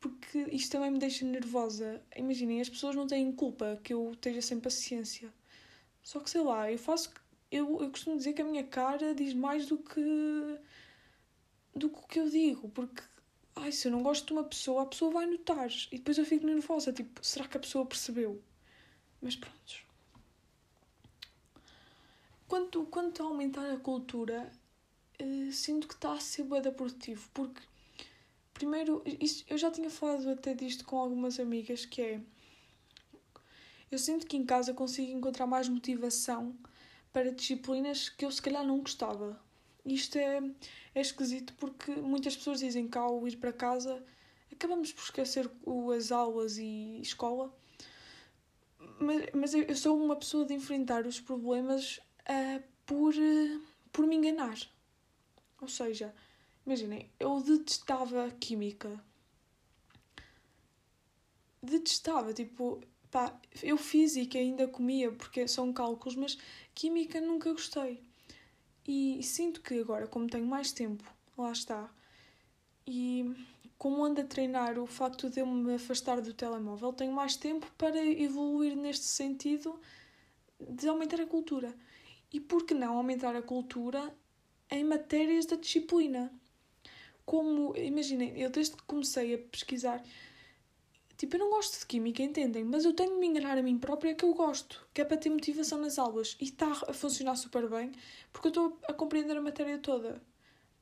Porque 0.00 0.38
isto 0.52 0.72
também 0.72 0.90
me 0.90 0.98
deixa 0.98 1.24
nervosa. 1.24 2.02
Imaginem, 2.14 2.60
as 2.60 2.68
pessoas 2.68 2.94
não 2.94 3.06
têm 3.06 3.32
culpa 3.32 3.80
que 3.82 3.94
eu 3.94 4.12
esteja 4.12 4.42
sem 4.42 4.60
paciência. 4.60 5.32
Só 6.02 6.20
que 6.20 6.30
sei 6.30 6.42
lá, 6.42 6.70
eu 6.70 6.78
faço. 6.78 7.10
Eu, 7.50 7.82
eu 7.82 7.90
costumo 7.90 8.16
dizer 8.16 8.32
que 8.34 8.42
a 8.42 8.44
minha 8.44 8.64
cara 8.64 9.14
diz 9.14 9.32
mais 9.32 9.66
do 9.66 9.78
que. 9.78 10.58
do 11.74 11.88
que 11.88 11.98
o 11.98 12.06
que 12.06 12.20
eu 12.20 12.28
digo. 12.28 12.68
Porque, 12.68 13.02
ai, 13.66 13.72
se 13.72 13.88
eu 13.88 13.92
não 13.92 14.02
gosto 14.02 14.26
de 14.26 14.32
uma 14.32 14.44
pessoa, 14.44 14.82
a 14.82 14.86
pessoa 14.86 15.10
vai 15.10 15.26
notar. 15.26 15.68
E 15.90 15.98
depois 15.98 16.16
eu 16.18 16.24
fico 16.24 16.46
nervosa. 16.46 16.92
Tipo, 16.92 17.24
será 17.24 17.46
que 17.48 17.56
a 17.56 17.60
pessoa 17.60 17.84
percebeu? 17.84 18.40
Mas 19.20 19.34
pronto. 19.34 19.86
Quanto, 22.46 22.84
quanto 22.86 23.22
a 23.22 23.26
aumentar 23.26 23.68
a 23.72 23.76
cultura, 23.76 24.50
uh, 25.20 25.52
sinto 25.52 25.88
que 25.88 25.94
está 25.94 26.12
a 26.12 26.20
ser 26.20 26.44
bem 26.44 26.62
produtivo. 26.62 27.28
Porque, 27.34 27.60
primeiro, 28.54 29.02
isso, 29.20 29.44
eu 29.48 29.58
já 29.58 29.70
tinha 29.70 29.90
falado 29.90 30.30
até 30.30 30.54
disto 30.54 30.84
com 30.84 30.96
algumas 30.96 31.40
amigas, 31.40 31.84
que 31.84 32.00
é 32.02 32.20
eu 33.90 33.98
sinto 33.98 34.26
que 34.26 34.36
em 34.36 34.44
casa 34.44 34.74
consigo 34.74 35.12
encontrar 35.12 35.46
mais 35.46 35.68
motivação 35.68 36.56
para 37.12 37.32
disciplinas 37.32 38.08
que 38.08 38.24
eu 38.24 38.30
se 38.30 38.42
calhar 38.42 38.64
não 38.64 38.80
gostava. 38.80 39.40
Isto 39.86 40.18
é, 40.18 40.42
é 40.94 41.00
esquisito 41.00 41.54
porque 41.54 41.92
muitas 41.92 42.36
pessoas 42.36 42.60
dizem 42.60 42.88
que 42.88 42.98
ao 42.98 43.26
ir 43.26 43.36
para 43.36 43.52
casa 43.52 44.04
acabamos 44.52 44.92
por 44.92 45.02
esquecer 45.02 45.50
as 45.96 46.10
aulas 46.10 46.58
e 46.58 47.00
escola. 47.00 47.54
Mas, 48.98 49.26
mas 49.32 49.54
eu 49.54 49.76
sou 49.76 49.96
uma 50.02 50.16
pessoa 50.16 50.44
de 50.44 50.54
enfrentar 50.54 51.06
os 51.06 51.20
problemas 51.20 51.98
uh, 52.28 52.62
por, 52.84 53.14
uh, 53.14 53.62
por 53.92 54.06
me 54.06 54.16
enganar. 54.16 54.58
Ou 55.60 55.68
seja, 55.68 56.14
imaginem, 56.66 57.10
eu 57.20 57.40
detestava 57.40 58.30
química. 58.40 59.02
Detestava, 61.62 62.32
tipo, 62.32 62.80
Pá, 63.10 63.38
eu 63.62 63.78
física 63.78 64.38
ainda 64.38 64.66
comia 64.66 65.10
porque 65.12 65.46
são 65.46 65.72
cálculos, 65.72 66.16
mas 66.16 66.36
química 66.74 67.20
nunca 67.20 67.52
gostei. 67.52 68.02
E 68.86 69.22
sinto 69.22 69.60
que 69.60 69.80
agora, 69.80 70.06
como 70.06 70.28
tenho 70.28 70.46
mais 70.46 70.72
tempo, 70.72 71.04
lá 71.36 71.50
está, 71.50 71.90
e 72.86 73.34
como 73.76 74.04
ando 74.04 74.20
a 74.20 74.24
treinar 74.24 74.78
o 74.78 74.86
facto 74.86 75.28
de 75.28 75.40
eu 75.40 75.46
me 75.46 75.74
afastar 75.74 76.20
do 76.20 76.32
telemóvel, 76.32 76.92
tenho 76.92 77.12
mais 77.12 77.36
tempo 77.36 77.70
para 77.76 77.98
evoluir 78.04 78.76
neste 78.76 79.04
sentido 79.06 79.78
de 80.60 80.88
aumentar 80.88 81.20
a 81.20 81.26
cultura. 81.26 81.74
E 82.32 82.40
por 82.40 82.64
que 82.64 82.74
não 82.74 82.96
aumentar 82.96 83.36
a 83.36 83.42
cultura 83.42 84.14
em 84.70 84.84
matérias 84.84 85.46
da 85.46 85.56
disciplina? 85.56 86.32
Como, 87.24 87.76
imaginem, 87.76 88.38
eu 88.38 88.50
desde 88.50 88.76
que 88.76 88.82
comecei 88.84 89.34
a 89.34 89.38
pesquisar 89.38 90.02
Tipo, 91.16 91.36
eu 91.36 91.40
não 91.40 91.50
gosto 91.50 91.78
de 91.78 91.86
química, 91.86 92.22
entendem? 92.22 92.62
Mas 92.64 92.84
eu 92.84 92.92
tenho 92.92 93.14
de 93.14 93.18
me 93.18 93.26
enganar 93.26 93.56
a 93.56 93.62
mim 93.62 93.78
própria 93.78 94.14
que 94.14 94.24
eu 94.24 94.34
gosto, 94.34 94.86
que 94.92 95.00
é 95.00 95.04
para 95.04 95.16
ter 95.16 95.30
motivação 95.30 95.80
nas 95.80 95.98
aulas. 95.98 96.36
E 96.40 96.44
está 96.44 96.70
a 96.70 96.92
funcionar 96.92 97.36
super 97.36 97.68
bem, 97.68 97.92
porque 98.32 98.48
eu 98.48 98.50
estou 98.50 98.78
a 98.86 98.92
compreender 98.92 99.36
a 99.36 99.40
matéria 99.40 99.78
toda. 99.78 100.22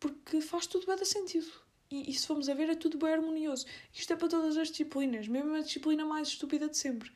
Porque 0.00 0.40
faz 0.40 0.66
tudo 0.66 0.86
bem 0.86 1.04
sentido. 1.04 1.50
E, 1.88 2.10
e 2.10 2.14
se 2.14 2.26
formos 2.26 2.48
a 2.48 2.54
ver, 2.54 2.68
é 2.68 2.74
tudo 2.74 2.98
bem 2.98 3.12
harmonioso. 3.12 3.64
Isto 3.92 4.12
é 4.12 4.16
para 4.16 4.28
todas 4.28 4.56
as 4.56 4.68
disciplinas, 4.68 5.28
mesmo 5.28 5.54
a 5.54 5.60
disciplina 5.60 6.04
mais 6.04 6.28
estúpida 6.28 6.68
de 6.68 6.76
sempre. 6.76 7.12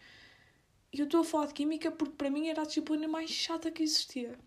E 0.93 1.01
eu 1.01 1.05
estou 1.05 1.21
a 1.21 1.25
falar 1.25 1.47
de 1.47 1.55
química 1.55 1.91
porque 1.91 2.15
para 2.15 2.31
mim 2.31 2.49
era 2.49 2.63
a 2.63 2.67
disciplina 2.67 3.09
mais 3.09 3.31
chata 3.31 3.71
que 3.71 3.83
existia. 3.83 4.39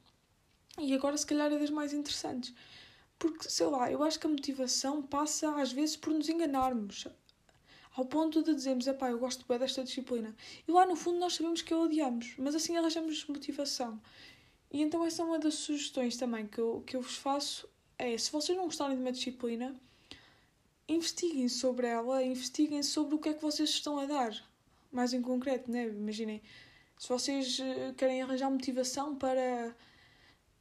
E 0.80 0.94
agora, 0.94 1.18
se 1.18 1.26
calhar, 1.26 1.52
é 1.52 1.60
das 1.60 1.70
mais 1.70 1.92
interessantes. 1.92 2.54
Porque, 3.20 3.50
sei 3.50 3.68
lá, 3.68 3.92
eu 3.92 4.02
acho 4.02 4.20
que 4.20 4.26
a 4.26 4.30
motivação 4.30 5.02
passa 5.04 5.62
às 5.62 5.72
vezes 5.72 5.98
por 5.98 6.14
nos 6.14 6.30
enganarmos 6.30 7.06
ao 7.96 8.06
ponto 8.06 8.42
de 8.42 8.56
dizermos, 8.56 8.88
epá, 8.88 9.10
eu 9.10 9.20
gosto 9.20 9.46
bem 9.48 9.60
desta 9.60 9.84
disciplina. 9.84 10.36
E 10.68 10.72
lá 10.72 10.86
no 10.86 10.96
fundo 10.96 11.20
nós 11.20 11.36
sabemos 11.36 11.62
que 11.62 11.74
a 11.74 11.78
odiamos, 11.78 12.34
mas 12.38 12.56
assim 12.56 12.78
arranjamos 12.78 13.26
motivação. 13.28 14.02
E 14.72 14.82
então 14.82 15.06
essa 15.06 15.22
é 15.22 15.26
uma 15.26 15.40
das 15.40 15.56
sugestões 15.56 16.16
também 16.18 16.48
que 16.48 16.60
eu, 16.60 16.84
que 16.86 16.96
eu 16.96 17.02
vos 17.02 17.18
faço, 17.18 17.68
é, 17.98 18.18
se 18.18 18.32
vocês 18.32 18.58
não 18.58 18.66
gostarem 18.66 18.96
de 18.96 19.02
uma 19.02 19.12
disciplina, 19.12 19.76
investiguem 20.88 21.48
sobre 21.48 21.88
ela, 21.88 22.24
investiguem 22.24 22.82
sobre 22.84 23.16
o 23.16 23.20
que 23.20 23.30
é 23.30 23.34
que 23.34 23.42
vocês 23.42 23.70
estão 23.70 24.00
a 24.00 24.06
dar. 24.06 24.34
Mais 24.92 25.14
em 25.14 25.22
concreto, 25.22 25.72
né? 25.72 25.88
Imaginem, 25.88 26.42
se 26.98 27.08
vocês 27.08 27.60
eh, 27.60 27.94
querem 27.98 28.22
arranjar 28.22 28.50
motivação 28.52 29.16
para 29.16 29.76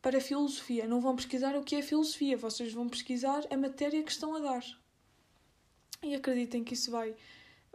para 0.03 0.21
filosofia, 0.21 0.87
não 0.87 1.01
vão 1.01 1.15
pesquisar 1.15 1.55
o 1.57 1.63
que 1.63 1.77
é 1.77 1.83
filosofia, 1.83 2.37
vocês 2.37 2.73
vão 2.73 2.89
pesquisar 2.89 3.45
a 3.51 3.57
matéria 3.57 4.03
que 4.03 4.11
estão 4.11 4.35
a 4.35 4.39
dar. 4.39 4.80
E 6.03 6.15
acreditem 6.15 6.65
que 6.65 6.75
isso 6.75 6.91
vai. 6.91 7.15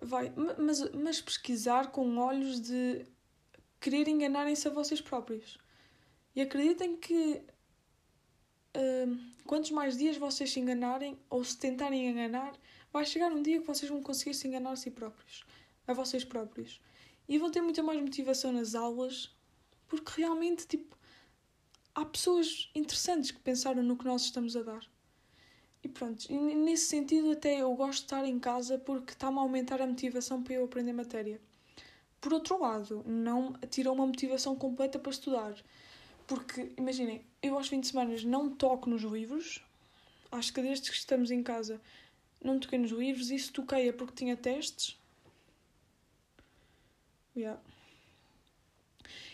vai 0.02 0.34
mas, 0.58 0.92
mas 0.92 1.22
pesquisar 1.22 1.92
com 1.92 2.18
olhos 2.18 2.60
de 2.60 3.06
querer 3.80 4.08
enganarem-se 4.08 4.68
a 4.68 4.72
vocês 4.72 5.02
próprios. 5.02 5.58
E 6.36 6.42
acreditem 6.42 6.98
que. 6.98 7.44
Uh, 8.76 9.18
quantos 9.46 9.72
mais 9.72 9.98
dias 9.98 10.18
vocês 10.18 10.52
se 10.52 10.60
enganarem 10.60 11.18
ou 11.30 11.44
se 11.44 11.58
tentarem 11.58 12.10
enganar, 12.10 12.54
vai 12.92 13.06
chegar 13.06 13.32
um 13.32 13.42
dia 13.42 13.62
que 13.62 13.68
vocês 13.68 13.90
vão 13.90 14.02
conseguir 14.02 14.34
se 14.34 14.48
enganar 14.48 14.72
a 14.72 14.76
si 14.76 14.92
próprios, 14.92 15.46
a 15.88 15.94
vocês 15.94 16.26
próprios. 16.26 16.82
E 17.28 17.38
vão 17.38 17.50
ter 17.50 17.62
muita 17.62 17.82
mais 17.82 18.02
motivação 18.02 18.52
nas 18.52 18.76
aulas, 18.76 19.34
porque 19.88 20.22
realmente, 20.22 20.68
tipo, 20.68 20.98
há 21.94 22.04
pessoas 22.06 22.70
interessantes 22.76 23.32
que 23.32 23.40
pensaram 23.40 23.82
no 23.82 23.98
que 23.98 24.06
nós 24.06 24.24
estamos 24.24 24.56
a 24.56 24.64
dar. 24.64 24.95
E 25.86 25.88
pronto, 25.88 26.26
nesse 26.34 26.88
sentido 26.88 27.30
até 27.30 27.62
eu 27.62 27.72
gosto 27.76 28.00
de 28.00 28.06
estar 28.06 28.26
em 28.26 28.40
casa 28.40 28.80
porque 28.80 29.12
está-me 29.12 29.38
a 29.38 29.42
aumentar 29.42 29.80
a 29.84 29.86
motivação 29.86 30.42
para 30.42 30.56
eu 30.56 30.66
aprender 30.66 30.94
matéria. 30.94 31.40
Por 32.20 32.34
outro 32.34 32.60
lado, 32.60 33.04
não 33.06 33.54
tira 33.70 33.92
uma 33.92 34.08
motivação 34.08 34.56
completa 34.56 34.98
para 34.98 35.12
estudar. 35.12 35.56
Porque, 36.26 36.72
imaginem, 36.76 37.24
eu 37.40 37.56
aos 37.56 37.68
fins 37.68 37.82
de 37.82 37.88
semana 37.90 38.16
não 38.26 38.50
toco 38.50 38.90
nos 38.90 39.04
livros. 39.04 39.64
Acho 40.32 40.52
que 40.52 40.60
desde 40.60 40.90
que 40.90 40.98
estamos 40.98 41.30
em 41.30 41.44
casa 41.44 41.80
não 42.44 42.60
toquei 42.60 42.80
nos 42.80 42.90
livros. 42.90 43.30
Isso 43.30 43.54
toquei 43.54 43.90
é 43.90 43.92
porque 43.92 44.16
tinha 44.16 44.36
testes. 44.36 45.00
Yeah. 47.38 47.62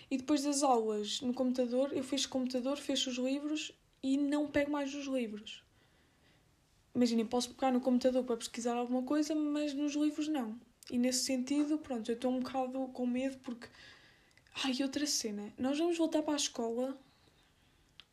E 0.09 0.17
depois 0.17 0.43
das 0.43 0.63
aulas 0.63 1.21
no 1.21 1.33
computador, 1.33 1.93
eu 1.93 2.03
fecho 2.03 2.27
o 2.27 2.31
computador, 2.31 2.75
fecho 2.77 3.09
os 3.09 3.15
livros 3.15 3.71
e 4.03 4.17
não 4.17 4.47
pego 4.47 4.69
mais 4.69 4.93
os 4.93 5.05
livros. 5.05 5.63
Imaginem, 6.93 7.25
posso 7.25 7.53
pegar 7.53 7.71
no 7.71 7.79
computador 7.79 8.23
para 8.23 8.37
pesquisar 8.37 8.75
alguma 8.75 9.03
coisa, 9.03 9.33
mas 9.33 9.73
nos 9.73 9.93
livros 9.95 10.27
não. 10.27 10.59
E 10.89 10.97
nesse 10.97 11.23
sentido, 11.23 11.77
pronto, 11.77 12.11
eu 12.11 12.15
estou 12.15 12.31
um 12.31 12.39
bocado 12.39 12.87
com 12.89 13.05
medo 13.05 13.37
porque. 13.39 13.67
Ai, 14.63 14.75
outra 14.81 15.07
cena. 15.07 15.53
Nós 15.57 15.77
vamos 15.77 15.97
voltar 15.97 16.21
para 16.21 16.33
a 16.33 16.37
escola 16.37 16.99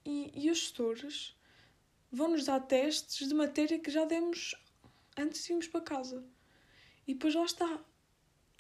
e, 0.05 0.31
e 0.35 0.51
os 0.51 0.59
gestores 0.59 1.37
vão 2.11 2.29
nos 2.29 2.45
dar 2.45 2.61
testes 2.61 3.27
de 3.27 3.35
matéria 3.35 3.79
que 3.79 3.91
já 3.91 4.05
demos 4.05 4.55
antes 5.17 5.45
de 5.45 5.53
irmos 5.53 5.67
para 5.67 5.81
casa. 5.81 6.25
E 7.07 7.15
depois 7.15 7.35
lá 7.35 7.45
está. 7.45 7.81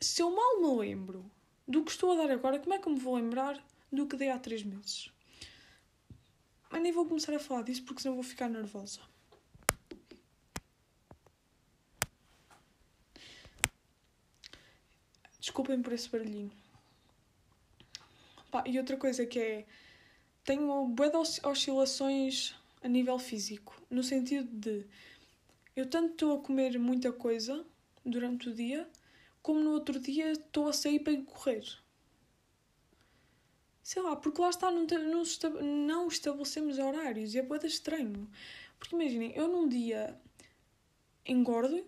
Se 0.00 0.22
eu 0.22 0.34
mal 0.34 0.60
me 0.60 0.80
lembro 0.80 1.30
do 1.66 1.84
que 1.84 1.90
estou 1.90 2.12
a 2.12 2.16
dar 2.16 2.30
agora, 2.30 2.58
como 2.58 2.74
é 2.74 2.78
que 2.78 2.88
eu 2.88 2.92
me 2.92 2.98
vou 2.98 3.14
lembrar 3.14 3.62
do 3.92 4.06
que 4.06 4.16
dei 4.16 4.30
há 4.30 4.38
três 4.38 4.62
meses? 4.64 5.12
Mas 6.70 6.82
nem 6.82 6.92
vou 6.92 7.06
começar 7.06 7.34
a 7.34 7.38
falar 7.38 7.62
disso 7.62 7.84
porque 7.84 8.02
senão 8.02 8.14
vou 8.14 8.24
ficar 8.24 8.48
nervosa. 8.48 9.00
Desculpem 15.48 15.80
por 15.80 15.94
esse 15.94 16.10
barulhinho. 16.10 16.52
Pá, 18.50 18.62
e 18.66 18.78
outra 18.78 18.98
coisa 18.98 19.24
que 19.24 19.38
é. 19.38 19.66
Tenho 20.44 20.86
boas 20.88 21.42
oscilações 21.42 22.54
a 22.82 22.88
nível 22.88 23.18
físico. 23.18 23.74
No 23.88 24.02
sentido 24.02 24.46
de. 24.46 24.84
Eu 25.74 25.88
tanto 25.88 26.12
estou 26.12 26.38
a 26.38 26.42
comer 26.42 26.78
muita 26.78 27.10
coisa 27.14 27.64
durante 28.04 28.50
o 28.50 28.54
dia, 28.54 28.86
como 29.40 29.58
no 29.60 29.70
outro 29.70 29.98
dia 29.98 30.32
estou 30.32 30.68
a 30.68 30.72
sair 30.74 31.00
para 31.00 31.14
ir 31.14 31.24
correr. 31.24 31.64
Sei 33.82 34.02
lá, 34.02 34.16
porque 34.16 34.42
lá 34.42 34.50
está, 34.50 34.70
não, 34.70 34.84
não, 34.84 35.22
não 35.62 36.08
estabelecemos 36.08 36.78
horários 36.78 37.34
e 37.34 37.38
é 37.38 37.42
boeda 37.42 37.66
estranho. 37.66 38.30
Porque 38.78 38.94
imaginem, 38.94 39.32
eu 39.34 39.48
num 39.48 39.66
dia 39.66 40.14
engordo, 41.24 41.82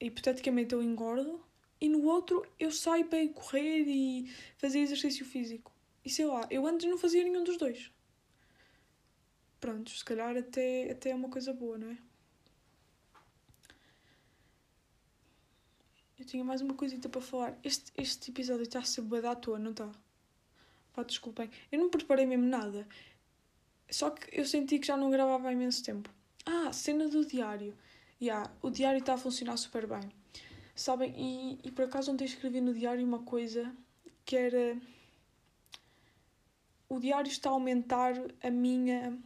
hipoteticamente 0.00 0.72
eu 0.72 0.82
engordo, 0.82 1.44
e 1.84 1.88
no 1.88 2.02
outro 2.06 2.46
eu 2.58 2.70
saio 2.72 3.04
para 3.04 3.28
correr 3.28 3.84
e 3.86 4.32
fazer 4.56 4.78
exercício 4.78 5.22
físico. 5.26 5.70
E 6.02 6.08
sei 6.08 6.24
lá, 6.24 6.46
eu 6.50 6.66
antes 6.66 6.88
não 6.88 6.96
fazia 6.96 7.22
nenhum 7.22 7.44
dos 7.44 7.58
dois. 7.58 7.92
Pronto, 9.60 9.90
se 9.90 10.02
calhar 10.02 10.34
até, 10.34 10.90
até 10.90 11.10
é 11.10 11.14
uma 11.14 11.28
coisa 11.28 11.52
boa, 11.52 11.76
não 11.76 11.90
é? 11.90 11.98
Eu 16.18 16.24
tinha 16.24 16.42
mais 16.42 16.62
uma 16.62 16.72
coisita 16.72 17.06
para 17.06 17.20
falar. 17.20 17.58
Este, 17.62 17.92
este 17.98 18.30
episódio 18.30 18.62
está 18.62 18.78
a 18.78 18.84
ser 18.84 19.02
boa 19.02 19.30
à 19.30 19.36
toa, 19.36 19.58
não 19.58 19.72
está? 19.72 19.90
Pá, 20.94 21.02
desculpem. 21.02 21.50
Eu 21.70 21.78
não 21.78 21.90
preparei 21.90 22.24
mesmo 22.24 22.46
nada. 22.46 22.88
Só 23.90 24.08
que 24.08 24.40
eu 24.40 24.46
senti 24.46 24.78
que 24.78 24.86
já 24.86 24.96
não 24.96 25.10
gravava 25.10 25.48
há 25.48 25.52
imenso 25.52 25.84
tempo. 25.84 26.08
Ah, 26.46 26.72
cena 26.72 27.08
do 27.08 27.26
diário. 27.26 27.76
Yeah, 28.22 28.50
o 28.62 28.70
diário 28.70 29.00
está 29.00 29.14
a 29.14 29.18
funcionar 29.18 29.58
super 29.58 29.86
bem. 29.86 30.23
Sabem, 30.74 31.14
e, 31.16 31.68
e 31.68 31.70
por 31.70 31.84
acaso 31.84 32.10
ontem 32.10 32.24
escrevi 32.24 32.60
no 32.60 32.74
diário 32.74 33.06
uma 33.06 33.20
coisa 33.20 33.74
que 34.24 34.36
era. 34.36 34.76
O 36.88 36.98
diário 36.98 37.30
está 37.30 37.50
a 37.50 37.52
aumentar 37.52 38.14
a 38.42 38.50
minha. 38.50 39.16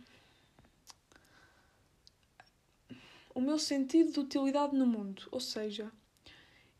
O 3.35 3.41
meu 3.41 3.59
sentido 3.59 4.13
de 4.13 4.21
utilidade 4.21 4.77
no 4.77 4.87
mundo. 4.87 5.27
Ou 5.31 5.41
seja, 5.41 5.91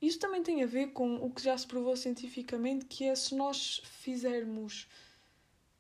isso 0.03 0.19
também 0.19 0.43
tem 0.43 0.63
a 0.63 0.67
ver 0.67 0.89
com 0.89 1.17
o 1.17 1.31
que 1.31 1.43
já 1.43 1.57
se 1.57 1.67
provou 1.67 1.97
cientificamente, 1.97 2.85
que 2.85 3.05
é 3.05 3.15
se 3.15 3.35
nós 3.35 3.81
fizermos 3.85 4.87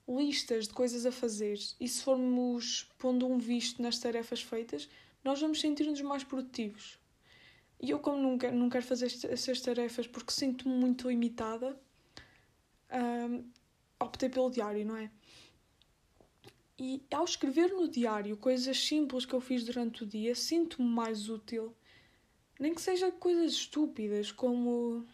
listas 0.08 0.66
de 0.66 0.72
coisas 0.72 1.04
a 1.04 1.12
fazer 1.12 1.58
e 1.78 1.86
se 1.86 2.02
formos 2.02 2.90
pondo 2.96 3.26
um 3.26 3.38
visto 3.38 3.82
nas 3.82 3.98
tarefas 3.98 4.40
feitas, 4.40 4.88
nós 5.22 5.40
vamos 5.40 5.60
sentir-nos 5.60 6.00
mais 6.00 6.24
produtivos. 6.24 6.98
E 7.80 7.90
eu, 7.90 7.98
como 7.98 8.20
não 8.20 8.36
quero, 8.38 8.56
não 8.56 8.68
quero 8.68 8.84
fazer 8.84 9.06
essas 9.28 9.60
tarefas 9.60 10.06
porque 10.06 10.32
sinto-me 10.32 10.74
muito 10.74 11.08
limitada, 11.08 11.78
um, 12.92 13.44
optei 14.00 14.28
pelo 14.28 14.50
diário, 14.50 14.84
não 14.84 14.96
é? 14.96 15.10
E 16.78 17.02
ao 17.12 17.24
escrever 17.24 17.72
no 17.72 17.88
diário 17.88 18.36
coisas 18.36 18.78
simples 18.78 19.24
que 19.24 19.34
eu 19.34 19.40
fiz 19.40 19.64
durante 19.64 20.04
o 20.04 20.06
dia, 20.06 20.34
sinto-me 20.34 20.88
mais 20.88 21.28
útil 21.28 21.74
nem 22.58 22.74
que 22.74 22.82
seja 22.82 23.10
coisas 23.12 23.52
estúpidas 23.52 24.32
como. 24.32 25.06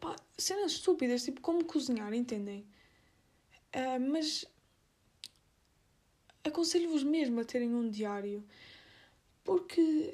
Pá, 0.00 0.14
cenas 0.38 0.72
estúpidas, 0.72 1.24
tipo 1.24 1.40
como 1.40 1.64
cozinhar, 1.64 2.12
entendem? 2.14 2.66
Uh, 3.74 4.00
mas 4.10 4.46
aconselho-vos 6.44 7.02
mesmo 7.02 7.40
a 7.40 7.44
terem 7.44 7.74
um 7.74 7.90
diário, 7.90 8.46
porque 9.46 10.12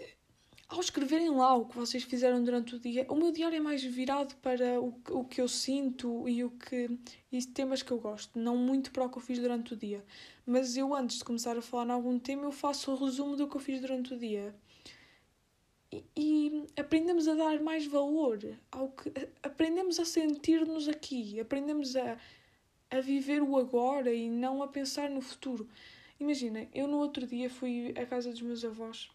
ao 0.69 0.81
escreverem 0.81 1.31
lá 1.31 1.55
o 1.55 1.67
que 1.67 1.77
vocês 1.77 2.05
fizeram 2.05 2.45
durante 2.45 2.77
o 2.77 2.79
dia, 2.79 3.07
o 3.09 3.17
meu 3.17 3.33
diário 3.33 3.57
é 3.57 3.61
mais 3.61 3.83
virado 3.83 4.35
para 4.37 4.81
o, 4.81 4.95
o 5.11 5.25
que 5.25 5.41
eu 5.41 5.49
sinto 5.49 6.29
e 6.29 6.45
o 6.45 6.51
que 6.51 6.99
e 7.31 7.45
temas 7.45 7.83
que 7.83 7.91
eu 7.91 7.99
gosto, 7.99 8.39
não 8.39 8.57
muito 8.57 8.93
para 8.93 9.05
o 9.05 9.11
que 9.11 9.19
eu 9.19 9.23
fiz 9.23 9.39
durante 9.39 9.75
o 9.75 9.77
dia. 9.77 10.05
Mas 10.47 10.77
eu 10.77 10.95
antes 10.95 11.19
de 11.19 11.25
começar 11.25 11.57
a 11.57 11.63
falar 11.63 11.87
em 11.87 11.93
algum 11.93 12.19
tema, 12.19 12.45
eu 12.45 12.53
faço 12.53 12.93
o 12.93 12.95
resumo 12.95 13.37
do 13.37 13.49
que 13.49 13.57
eu 13.57 13.61
fiz 13.61 13.81
durante 13.81 14.15
o 14.15 14.19
dia. 14.19 14.55
E, 15.91 16.05
e 16.17 16.67
aprendemos 16.79 17.27
a 17.27 17.35
dar 17.35 17.61
mais 17.61 17.87
valor 17.87 18.39
ao 18.71 18.91
que 18.91 19.13
aprendemos 19.43 19.99
a 19.99 20.05
sentir-nos 20.05 20.89
aqui, 20.89 21.41
aprendemos 21.41 21.97
a 21.97 22.19
a 22.93 23.01
viver 23.01 23.43
o 23.43 23.57
agora 23.57 24.13
e 24.13 24.29
não 24.29 24.63
a 24.63 24.69
pensar 24.69 25.09
no 25.09 25.23
futuro. 25.23 25.67
Imagina, 26.21 26.69
eu 26.75 26.87
no 26.87 26.99
outro 26.99 27.27
dia 27.27 27.49
fui 27.49 27.95
à 27.97 28.05
casa 28.05 28.31
dos 28.31 28.43
meus 28.43 28.63
avós 28.65 29.11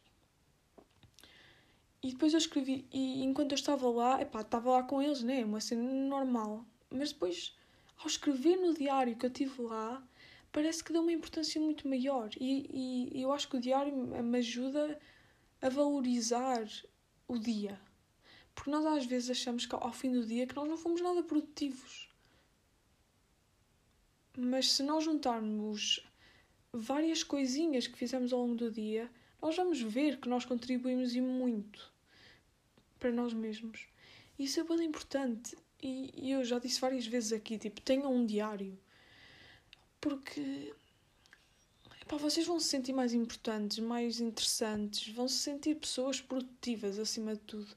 e 2.07 2.11
depois 2.11 2.31
eu 2.31 2.37
escrevi, 2.37 2.87
e 2.89 3.21
enquanto 3.21 3.51
eu 3.51 3.57
estava 3.57 3.89
lá, 3.89 4.21
epá, 4.21 4.39
estava 4.39 4.71
lá 4.71 4.83
com 4.83 5.01
eles, 5.01 5.21
né? 5.21 5.43
Uma 5.43 5.59
cena 5.59 5.83
normal. 5.83 6.65
Mas 6.89 7.11
depois, 7.11 7.53
ao 7.97 8.07
escrever 8.07 8.55
no 8.55 8.73
diário 8.73 9.17
que 9.17 9.25
eu 9.25 9.29
tive 9.29 9.61
lá, 9.61 10.01
parece 10.49 10.81
que 10.81 10.93
deu 10.93 11.01
uma 11.01 11.11
importância 11.11 11.59
muito 11.59 11.85
maior. 11.85 12.29
E, 12.39 13.11
e 13.13 13.21
eu 13.21 13.33
acho 13.33 13.49
que 13.49 13.57
o 13.57 13.59
diário 13.59 13.93
me 13.93 14.37
ajuda 14.37 14.97
a 15.61 15.67
valorizar 15.67 16.65
o 17.27 17.37
dia. 17.37 17.77
Porque 18.55 18.71
nós 18.71 18.85
às 18.85 19.05
vezes 19.05 19.29
achamos 19.29 19.65
que 19.65 19.75
ao 19.75 19.91
fim 19.91 20.13
do 20.13 20.25
dia 20.25 20.47
que 20.47 20.55
nós 20.55 20.69
não 20.69 20.77
fomos 20.77 21.01
nada 21.01 21.21
produtivos. 21.23 22.09
Mas 24.37 24.71
se 24.71 24.81
nós 24.81 25.03
juntarmos 25.03 26.09
várias 26.71 27.21
coisinhas 27.21 27.85
que 27.85 27.97
fizemos 27.97 28.31
ao 28.31 28.39
longo 28.39 28.55
do 28.55 28.71
dia, 28.71 29.11
nós 29.41 29.57
vamos 29.57 29.81
ver 29.81 30.21
que 30.21 30.29
nós 30.29 30.45
contribuímos 30.45 31.13
e 31.13 31.19
muito 31.19 31.96
para 32.97 33.11
nós 33.11 33.33
mesmos. 33.33 33.87
Isso 34.37 34.59
é 34.59 34.63
bem 34.63 34.85
importante. 34.85 35.57
E, 35.81 36.11
e 36.15 36.31
eu 36.31 36.43
já 36.43 36.59
disse 36.59 36.79
várias 36.79 37.05
vezes 37.05 37.33
aqui, 37.33 37.57
tipo, 37.57 37.81
tenham 37.81 38.13
um 38.13 38.25
diário. 38.25 38.77
Porque 39.99 40.73
vocês 42.15 42.47
vão 42.47 42.59
se 42.59 42.67
sentir 42.67 42.93
mais 42.93 43.13
importantes, 43.13 43.79
mais 43.79 44.19
interessantes, 44.19 45.13
vão 45.13 45.27
se 45.27 45.39
sentir 45.39 45.75
pessoas 45.75 46.21
produtivas 46.21 46.97
acima 46.97 47.33
de 47.33 47.41
tudo. 47.41 47.67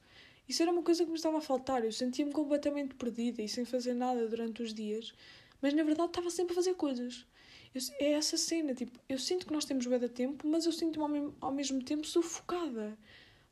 Isso 0.47 0.61
era 0.61 0.71
uma 0.71 0.83
coisa 0.83 1.03
que 1.03 1.09
me 1.09 1.17
estava 1.17 1.37
a 1.37 1.41
faltar. 1.41 1.83
Eu 1.83 1.91
sentia-me 1.91 2.31
completamente 2.31 2.95
perdida 2.95 3.41
e 3.41 3.49
sem 3.49 3.65
fazer 3.65 3.93
nada 3.93 4.27
durante 4.27 4.63
os 4.63 4.73
dias, 4.73 5.13
mas 5.61 5.73
na 5.73 5.83
verdade 5.83 6.09
estava 6.09 6.29
sempre 6.29 6.53
a 6.53 6.55
fazer 6.55 6.75
coisas. 6.75 7.25
Eu, 7.73 7.81
é 7.99 8.11
essa 8.13 8.37
cena, 8.37 8.73
tipo, 8.73 8.99
eu 9.07 9.17
sinto 9.17 9.45
que 9.45 9.53
nós 9.53 9.65
temos 9.65 9.85
bem 9.85 9.99
de 9.99 10.09
tempo, 10.09 10.47
mas 10.47 10.65
eu 10.65 10.71
sinto-me 10.71 11.19
ao, 11.19 11.33
ao 11.41 11.51
mesmo 11.53 11.83
tempo 11.83 12.05
sufocada. 12.05 12.97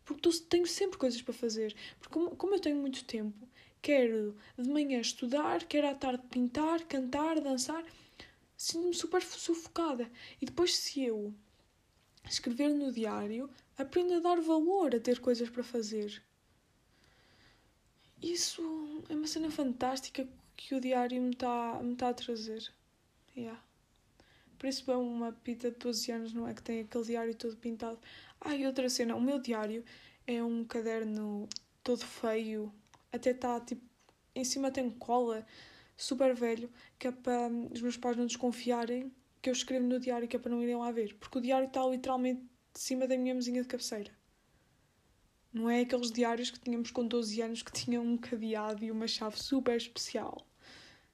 Porque 0.10 0.22
tô, 0.24 0.32
tenho 0.50 0.66
sempre 0.66 0.98
coisas 0.98 1.22
para 1.22 1.36
fazer. 1.36 1.76
Porque 2.00 2.12
como, 2.12 2.36
como 2.36 2.56
eu 2.56 2.60
tenho 2.60 2.78
muito 2.78 3.06
tempo, 3.06 3.48
quero 3.80 4.36
de 4.58 4.68
manhã 4.68 5.00
estudar, 5.00 5.64
quero 5.66 5.88
à 5.88 5.94
tarde 5.94 6.24
pintar, 6.32 6.84
cantar, 6.86 7.40
dançar, 7.40 7.86
sinto-me 8.58 8.96
super 8.96 9.22
sufocada. 9.22 10.10
E 10.42 10.48
depois, 10.48 10.76
se 10.76 11.04
eu 11.04 11.32
escrever 12.28 12.70
no 12.70 12.92
diário, 12.92 13.52
aprendo 13.78 14.16
a 14.16 14.20
dar 14.20 14.42
valor 14.42 14.96
a 14.96 15.00
ter 15.00 15.20
coisas 15.20 15.48
para 15.48 15.64
fazer. 15.64 16.24
Isso 18.20 19.04
é 19.10 19.14
uma 19.14 19.28
cena 19.28 19.52
fantástica 19.52 20.28
que 20.58 20.74
o 20.74 20.82
diário 20.82 21.22
me 21.22 21.34
está 21.34 21.80
me 21.84 21.96
tá 21.96 22.10
a 22.10 22.14
trazer. 22.16 22.74
Yeah. 23.38 23.62
Por 24.60 24.68
isso 24.68 24.92
é 24.92 24.98
uma 24.98 25.32
pita 25.32 25.72
de 25.72 25.78
12 25.78 26.12
anos, 26.12 26.34
não 26.34 26.46
é? 26.46 26.54
Que 26.54 26.62
tem 26.62 26.82
aquele 26.82 27.06
diário 27.06 27.34
todo 27.34 27.56
pintado. 27.56 27.98
Ah, 28.42 28.54
e 28.54 28.68
outra 28.68 28.90
cena, 28.90 29.16
o 29.16 29.22
meu 29.22 29.40
diário 29.40 29.86
é 30.28 30.44
um 30.44 30.66
caderno 30.66 31.48
todo 31.82 32.06
feio, 32.06 32.72
até 33.12 33.32
está 33.32 33.60
tipo. 33.62 33.82
Em 34.36 34.44
cima 34.44 34.70
tem 34.70 34.90
cola, 34.92 35.46
super 35.98 36.36
velho, 36.36 36.70
que 37.00 37.08
é 37.08 37.12
para 37.12 37.48
os 37.72 37.82
meus 37.82 37.98
pais 37.98 38.16
não 38.16 38.26
desconfiarem 38.26 39.12
que 39.42 39.50
eu 39.50 39.54
escrevo 39.54 39.86
no 39.88 40.00
diário, 40.00 40.28
que 40.28 40.36
é 40.36 40.40
para 40.40 40.52
não 40.52 40.62
irem 40.62 40.76
lá 40.76 40.92
ver. 40.92 41.16
Porque 41.16 41.38
o 41.38 41.42
diário 41.42 41.68
está 41.68 41.86
literalmente 41.88 42.42
de 42.74 42.80
cima 42.80 43.08
da 43.08 43.18
minha 43.18 43.34
mesinha 43.34 43.62
de 43.62 43.68
cabeceira. 43.68 44.12
Não 45.52 45.70
é 45.70 45.82
aqueles 45.82 46.12
diários 46.12 46.52
que 46.52 46.60
tínhamos 46.60 46.92
com 46.92 47.08
12 47.08 47.42
anos 47.42 47.64
que 47.64 47.72
tinham 47.72 48.04
um 48.04 48.18
cadeado 48.18 48.84
e 48.84 48.92
uma 48.92 49.08
chave 49.08 49.42
super 49.42 49.76
especial 49.76 50.46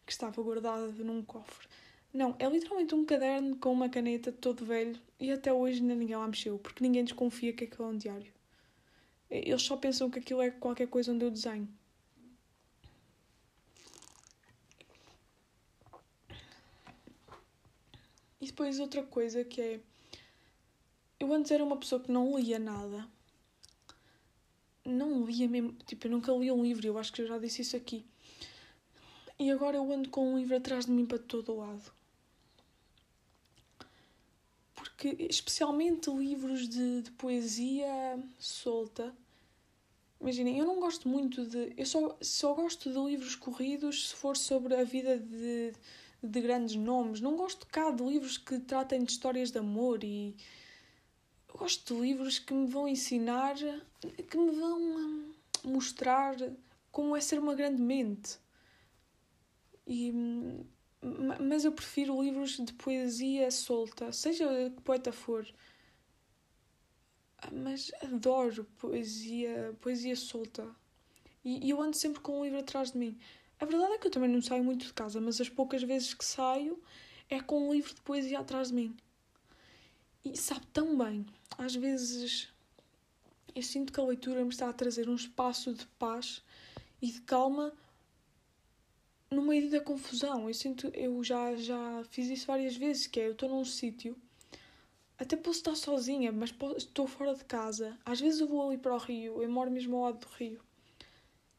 que 0.05 0.11
estava 0.11 0.41
guardada 0.41 0.87
num 1.03 1.23
cofre. 1.23 1.67
Não, 2.15 2.33
é 2.39 2.47
literalmente 2.47 2.95
um 2.95 3.03
caderno 3.03 3.57
com 3.57 3.73
uma 3.73 3.89
caneta 3.89 4.31
todo 4.31 4.63
velho 4.63 4.97
e 5.19 5.33
até 5.33 5.51
hoje 5.51 5.81
ainda 5.81 5.95
ninguém 5.95 6.15
lá 6.15 6.25
mexeu, 6.25 6.57
porque 6.57 6.81
ninguém 6.81 7.03
desconfia 7.03 7.51
que 7.51 7.65
aquilo 7.65 7.89
é 7.89 7.91
um 7.91 7.97
diário. 7.97 8.31
Eles 9.29 9.61
só 9.61 9.75
pensam 9.75 10.09
que 10.09 10.19
aquilo 10.19 10.41
é 10.41 10.49
qualquer 10.49 10.87
coisa 10.87 11.11
onde 11.11 11.25
eu 11.25 11.29
desenho. 11.29 11.67
E 18.39 18.45
depois 18.45 18.79
outra 18.79 19.03
coisa 19.03 19.43
que 19.43 19.59
é. 19.59 19.79
Eu 21.19 21.33
antes 21.33 21.51
era 21.51 21.65
uma 21.65 21.75
pessoa 21.75 22.01
que 22.01 22.09
não 22.09 22.39
lia 22.39 22.59
nada. 22.59 23.05
Não 24.85 25.25
lia 25.25 25.49
mesmo. 25.49 25.73
Tipo, 25.85 26.07
eu 26.07 26.11
nunca 26.11 26.31
li 26.31 26.49
um 26.49 26.63
livro, 26.63 26.87
eu 26.87 26.97
acho 26.97 27.11
que 27.11 27.21
eu 27.21 27.27
já 27.27 27.37
disse 27.37 27.61
isso 27.61 27.75
aqui. 27.75 28.05
E 29.37 29.51
agora 29.51 29.75
eu 29.75 29.91
ando 29.91 30.09
com 30.09 30.33
um 30.33 30.37
livro 30.39 30.55
atrás 30.55 30.85
de 30.85 30.93
mim 30.93 31.05
para 31.05 31.19
todo 31.19 31.51
o 31.51 31.57
lado 31.57 32.04
porque 35.05 35.27
especialmente 35.29 36.09
livros 36.09 36.67
de, 36.67 37.03
de 37.03 37.11
poesia 37.11 38.19
solta. 38.39 39.15
Imaginem, 40.19 40.57
eu 40.57 40.65
não 40.65 40.79
gosto 40.79 41.07
muito 41.07 41.45
de. 41.45 41.73
Eu 41.77 41.85
só, 41.85 42.17
só 42.21 42.53
gosto 42.53 42.91
de 42.91 42.97
livros 42.97 43.35
corridos 43.35 44.09
se 44.09 44.15
for 44.15 44.35
sobre 44.35 44.75
a 44.75 44.83
vida 44.83 45.19
de, 45.19 45.73
de 46.23 46.41
grandes 46.41 46.75
nomes. 46.75 47.21
Não 47.21 47.35
gosto 47.35 47.67
cá 47.67 47.91
de 47.91 48.03
livros 48.03 48.37
que 48.37 48.57
tratem 48.57 49.03
de 49.03 49.11
histórias 49.11 49.51
de 49.51 49.59
amor 49.59 50.03
e. 50.03 50.35
Eu 51.49 51.59
gosto 51.59 51.93
de 51.93 52.01
livros 52.01 52.39
que 52.39 52.53
me 52.53 52.67
vão 52.67 52.87
ensinar, 52.87 53.55
que 54.29 54.37
me 54.37 54.51
vão 54.51 54.81
hum, 54.81 55.31
mostrar 55.63 56.35
como 56.91 57.15
é 57.15 57.21
ser 57.21 57.37
uma 57.39 57.53
grande 57.53 57.81
mente. 57.81 58.39
E, 59.85 60.11
mas 61.01 61.65
eu 61.65 61.71
prefiro 61.71 62.21
livros 62.21 62.57
de 62.57 62.73
poesia 62.73 63.51
solta, 63.51 64.11
seja 64.11 64.45
que 64.75 64.81
poeta 64.81 65.11
for. 65.11 65.45
Mas 67.51 67.91
adoro 68.01 68.65
poesia, 68.77 69.75
poesia 69.81 70.15
solta. 70.15 70.67
E, 71.43 71.67
e 71.67 71.69
eu 71.69 71.81
ando 71.81 71.95
sempre 71.95 72.21
com 72.21 72.39
um 72.39 72.43
livro 72.43 72.59
atrás 72.59 72.91
de 72.91 72.97
mim. 72.97 73.17
A 73.59 73.65
verdade 73.65 73.93
é 73.93 73.97
que 73.97 74.07
eu 74.07 74.11
também 74.11 74.29
não 74.29 74.41
saio 74.41 74.63
muito 74.63 74.85
de 74.85 74.93
casa, 74.93 75.21
mas 75.21 75.39
as 75.39 75.49
poucas 75.49 75.83
vezes 75.83 76.13
que 76.13 76.25
saio 76.25 76.81
é 77.29 77.39
com 77.39 77.69
um 77.69 77.73
livro 77.73 77.93
de 77.93 78.01
poesia 78.01 78.39
atrás 78.39 78.69
de 78.69 78.73
mim. 78.73 78.95
E 80.23 80.35
sabe 80.35 80.65
tão 80.73 80.97
bem. 80.97 81.25
Às 81.57 81.75
vezes 81.75 82.49
eu 83.53 83.61
sinto 83.61 83.93
que 83.93 83.99
a 83.99 84.03
leitura 84.03 84.43
me 84.43 84.49
está 84.49 84.69
a 84.69 84.73
trazer 84.73 85.07
um 85.07 85.15
espaço 85.15 85.73
de 85.73 85.85
paz 85.99 86.43
e 87.01 87.11
de 87.11 87.21
calma 87.21 87.71
no 89.29 89.41
meio 89.41 89.69
da 89.69 89.79
confusão. 89.79 90.47
Eu 90.47 90.53
sinto, 90.53 90.87
eu 90.93 91.23
já, 91.23 91.55
já 91.55 92.03
fiz 92.09 92.27
isso 92.27 92.47
várias 92.47 92.75
vezes, 92.75 93.07
que 93.07 93.19
é 93.19 93.27
eu 93.27 93.31
estou 93.33 93.49
num 93.49 93.65
sítio, 93.65 94.15
até 95.17 95.35
posso 95.35 95.59
estar 95.59 95.75
sozinha, 95.75 96.31
mas 96.31 96.53
estou 96.77 97.07
fora 97.07 97.33
de 97.33 97.45
casa. 97.45 97.97
Às 98.05 98.19
vezes 98.19 98.39
eu 98.39 98.47
vou 98.47 98.67
ali 98.67 98.77
para 98.77 98.93
o 98.93 98.97
rio, 98.97 99.41
eu 99.41 99.49
moro 99.49 99.71
mesmo 99.71 99.95
ao 99.97 100.03
lado 100.03 100.19
do 100.19 100.27
rio. 100.37 100.59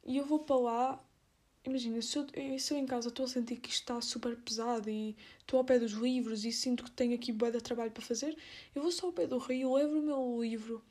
E 0.05 0.16
eu 0.16 0.24
vou 0.24 0.40
para 0.40 0.57
lá 0.57 1.07
imagina, 1.68 2.00
se 2.00 2.16
eu, 2.16 2.26
se 2.59 2.74
eu 2.74 2.79
em 2.79 2.87
casa 2.87 3.09
estou 3.09 3.24
a 3.24 3.29
sentir 3.29 3.57
que 3.57 3.68
isto 3.68 3.81
está 3.81 4.00
super 4.00 4.37
pesado 4.37 4.88
e 4.88 5.16
estou 5.40 5.59
ao 5.59 5.64
pé 5.64 5.79
dos 5.79 5.92
livros 5.92 6.44
e 6.44 6.52
sinto 6.52 6.85
que 6.85 6.90
tenho 6.90 7.14
aqui 7.14 7.33
bué 7.33 7.50
de 7.50 7.61
trabalho 7.61 7.90
para 7.90 8.02
fazer, 8.02 8.37
eu 8.74 8.83
vou 8.83 8.92
só 8.92 9.07
ao 9.07 9.12
pé 9.12 9.26
do 9.26 9.38
rio, 9.38 9.74
levo 9.74 9.98
o 9.98 10.02
meu 10.02 10.42
livro, 10.42 10.85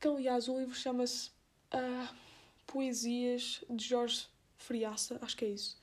que 0.00 0.08
aliás 0.08 0.48
o 0.48 0.58
livro 0.58 0.74
chama-se 0.74 1.30
uh, 1.74 2.14
Poesias 2.66 3.64
de 3.68 3.84
Jorge 3.84 4.26
Friaça, 4.56 5.18
acho 5.20 5.36
que 5.36 5.44
é 5.44 5.48
isso. 5.48 5.81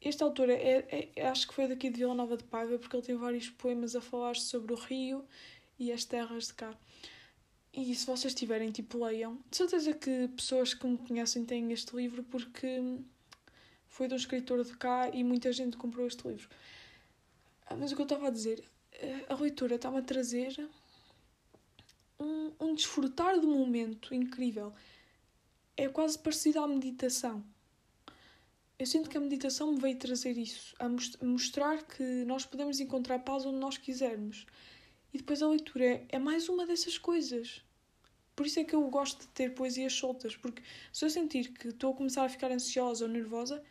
Este 0.00 0.22
autor 0.22 0.50
é, 0.50 0.54
é, 0.54 1.10
é, 1.16 1.28
acho 1.28 1.48
que 1.48 1.54
foi 1.54 1.66
daqui 1.66 1.90
de 1.90 1.98
Vila 1.98 2.14
Nova 2.14 2.36
de 2.36 2.44
Paiva, 2.44 2.78
porque 2.78 2.96
ele 2.96 3.04
tem 3.04 3.16
vários 3.16 3.48
poemas 3.50 3.96
a 3.96 4.00
falar 4.00 4.36
sobre 4.36 4.72
o 4.72 4.76
rio 4.76 5.24
e 5.78 5.90
as 5.90 6.04
terras 6.04 6.48
de 6.48 6.54
cá. 6.54 6.76
E 7.72 7.94
se 7.94 8.06
vocês 8.06 8.34
tiverem, 8.34 8.70
tipo, 8.70 9.04
leiam. 9.04 9.38
De 9.50 9.56
certeza 9.56 9.92
que 9.92 10.28
pessoas 10.28 10.72
que 10.72 10.86
me 10.86 10.96
conhecem 10.96 11.44
têm 11.44 11.72
este 11.72 11.94
livro 11.94 12.22
porque 12.22 12.98
foi 13.88 14.08
de 14.08 14.14
um 14.14 14.16
escritor 14.16 14.64
de 14.64 14.76
cá 14.76 15.10
e 15.10 15.22
muita 15.24 15.52
gente 15.52 15.76
comprou 15.76 16.06
este 16.06 16.26
livro. 16.26 16.48
Ah, 17.66 17.76
mas 17.76 17.92
o 17.92 17.94
que 17.96 18.00
eu 18.00 18.04
estava 18.04 18.28
a 18.28 18.30
dizer, 18.30 18.64
a 19.28 19.34
leitura 19.34 19.74
está-me 19.74 19.98
a 19.98 20.02
trazer 20.02 20.68
um, 22.18 22.52
um 22.60 22.74
desfrutar 22.74 23.38
do 23.40 23.48
momento 23.48 24.14
incrível. 24.14 24.72
É 25.76 25.88
quase 25.88 26.18
parecido 26.18 26.60
à 26.60 26.68
meditação. 26.68 27.44
Eu 28.78 28.84
sinto 28.84 29.08
que 29.08 29.16
a 29.16 29.20
meditação 29.20 29.72
me 29.72 29.80
veio 29.80 29.96
trazer 29.96 30.36
isso, 30.36 30.74
a 30.78 30.86
mostrar 31.24 31.82
que 31.82 32.02
nós 32.26 32.44
podemos 32.44 32.78
encontrar 32.78 33.20
paz 33.20 33.46
onde 33.46 33.58
nós 33.58 33.78
quisermos. 33.78 34.46
E 35.14 35.18
depois 35.18 35.42
a 35.42 35.48
leitura 35.48 35.84
é, 35.84 36.04
é 36.10 36.18
mais 36.18 36.46
uma 36.50 36.66
dessas 36.66 36.98
coisas. 36.98 37.64
Por 38.34 38.44
isso 38.44 38.60
é 38.60 38.64
que 38.64 38.74
eu 38.74 38.86
gosto 38.90 39.22
de 39.22 39.28
ter 39.28 39.54
poesias 39.54 39.94
soltas, 39.94 40.36
porque 40.36 40.62
se 40.92 41.06
eu 41.06 41.08
sentir 41.08 41.52
que 41.52 41.68
estou 41.68 41.94
a 41.94 41.96
começar 41.96 42.26
a 42.26 42.28
ficar 42.28 42.52
ansiosa 42.52 43.06
ou 43.06 43.10
nervosa, 43.10 43.64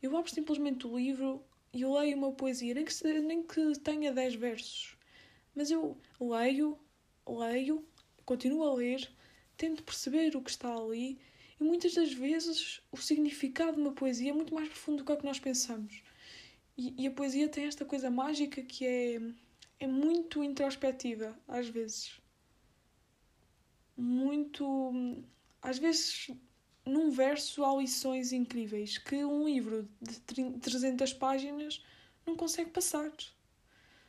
eu 0.00 0.16
abro 0.16 0.30
simplesmente 0.30 0.86
o 0.86 0.96
livro 0.96 1.44
e 1.72 1.82
eu 1.82 1.92
leio 1.94 2.16
uma 2.16 2.30
poesia, 2.30 2.72
nem 2.72 2.84
que, 2.84 3.20
nem 3.20 3.42
que 3.42 3.78
tenha 3.80 4.12
10 4.12 4.36
versos. 4.36 4.96
Mas 5.56 5.72
eu 5.72 5.98
leio, 6.20 6.78
leio, 7.28 7.84
continuo 8.24 8.62
a 8.62 8.74
ler, 8.74 9.10
tento 9.56 9.82
perceber 9.82 10.36
o 10.36 10.40
que 10.40 10.50
está 10.50 10.72
ali 10.72 11.18
e 11.62 11.64
muitas 11.64 11.94
das 11.94 12.12
vezes 12.12 12.80
o 12.90 12.96
significado 12.96 13.76
de 13.76 13.80
uma 13.80 13.92
poesia 13.92 14.30
é 14.30 14.34
muito 14.34 14.54
mais 14.54 14.68
profundo 14.68 14.98
do 14.98 15.04
que, 15.04 15.12
é 15.12 15.16
que 15.16 15.24
nós 15.24 15.38
pensamos. 15.38 16.02
E, 16.76 16.94
e 17.02 17.06
a 17.06 17.10
poesia 17.10 17.48
tem 17.48 17.66
esta 17.66 17.84
coisa 17.84 18.10
mágica 18.10 18.62
que 18.62 18.84
é, 18.84 19.20
é 19.80 19.86
muito 19.86 20.42
introspectiva, 20.42 21.38
às 21.46 21.68
vezes 21.68 22.20
muito. 23.96 25.22
Às 25.60 25.78
vezes, 25.78 26.30
num 26.84 27.10
verso 27.10 27.64
há 27.64 27.76
lições 27.76 28.32
incríveis 28.32 28.98
que 28.98 29.24
um 29.24 29.44
livro 29.46 29.88
de 30.00 30.18
300 30.60 31.12
páginas 31.12 31.84
não 32.26 32.36
consegue 32.36 32.70
passar. 32.70 33.12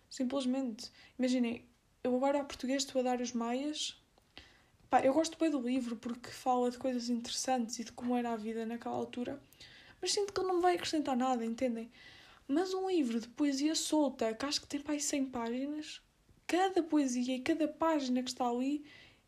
Simplesmente. 0.10 0.92
Imaginem, 1.18 1.66
eu 2.04 2.16
agora 2.16 2.42
a 2.42 2.44
português 2.44 2.84
estou 2.84 3.02
a 3.02 3.04
dar 3.04 3.22
os 3.22 3.32
maias. 3.32 4.03
Pá, 4.94 5.02
eu 5.02 5.12
gosto 5.12 5.40
bem 5.40 5.50
do 5.50 5.60
livro 5.60 5.96
porque 5.96 6.30
fala 6.30 6.70
de 6.70 6.78
coisas 6.78 7.10
interessantes 7.10 7.80
e 7.80 7.84
de 7.84 7.92
como 7.92 8.16
era 8.16 8.32
a 8.32 8.36
vida 8.36 8.64
naquela 8.64 8.94
altura, 8.94 9.42
mas 10.00 10.14
sinto 10.14 10.32
que 10.32 10.40
ele 10.40 10.50
não 10.50 10.62
vai 10.62 10.76
acrescentar 10.76 11.18
nada, 11.18 11.44
entendem? 11.44 11.92
Mas 12.48 12.76
um 12.76 12.88
livro 12.88 13.20
de 13.20 13.28
poesia 13.28 13.74
solta, 13.74 14.36
que 14.36 14.46
acho 14.46 14.62
que 14.62 14.68
tem 14.68 14.80
para 14.80 14.94
aí 14.94 15.02
100 15.02 15.32
páginas, 15.32 16.00
cada 16.46 16.84
poesia 16.84 17.36
e 17.36 17.40
cada 17.40 17.68
página 17.68 18.22
que 18.22 18.30
está 18.30 18.48
ali 18.48 18.86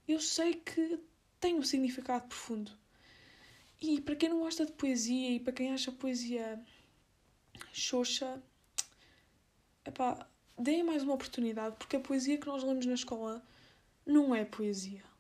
eu 0.08 0.20
sei 0.20 0.54
que 0.54 1.00
tem 1.40 1.56
um 1.56 1.64
significado 1.64 2.28
profundo. 2.28 2.72
E 3.82 4.00
para 4.02 4.16
quem 4.16 4.30
não 4.30 4.42
gosta 4.42 4.68
de 4.68 4.72
poesia 4.72 5.32
e 5.32 5.40
para 5.40 5.52
quem 5.52 5.74
acha 5.74 5.92
poesia 5.92 6.64
xoxa, 7.74 8.40
epá, 9.84 10.30
deem 10.60 10.84
mais 10.84 11.02
uma 11.02 11.16
oportunidade, 11.16 11.76
porque 11.78 11.96
a 11.96 12.00
poesia 12.00 12.38
que 12.38 12.46
nós 12.46 12.64
lemos 12.64 12.86
na 12.86 12.94
escola 12.94 13.44
não 14.06 14.36
é 14.36 14.46
poesia. 14.46 15.15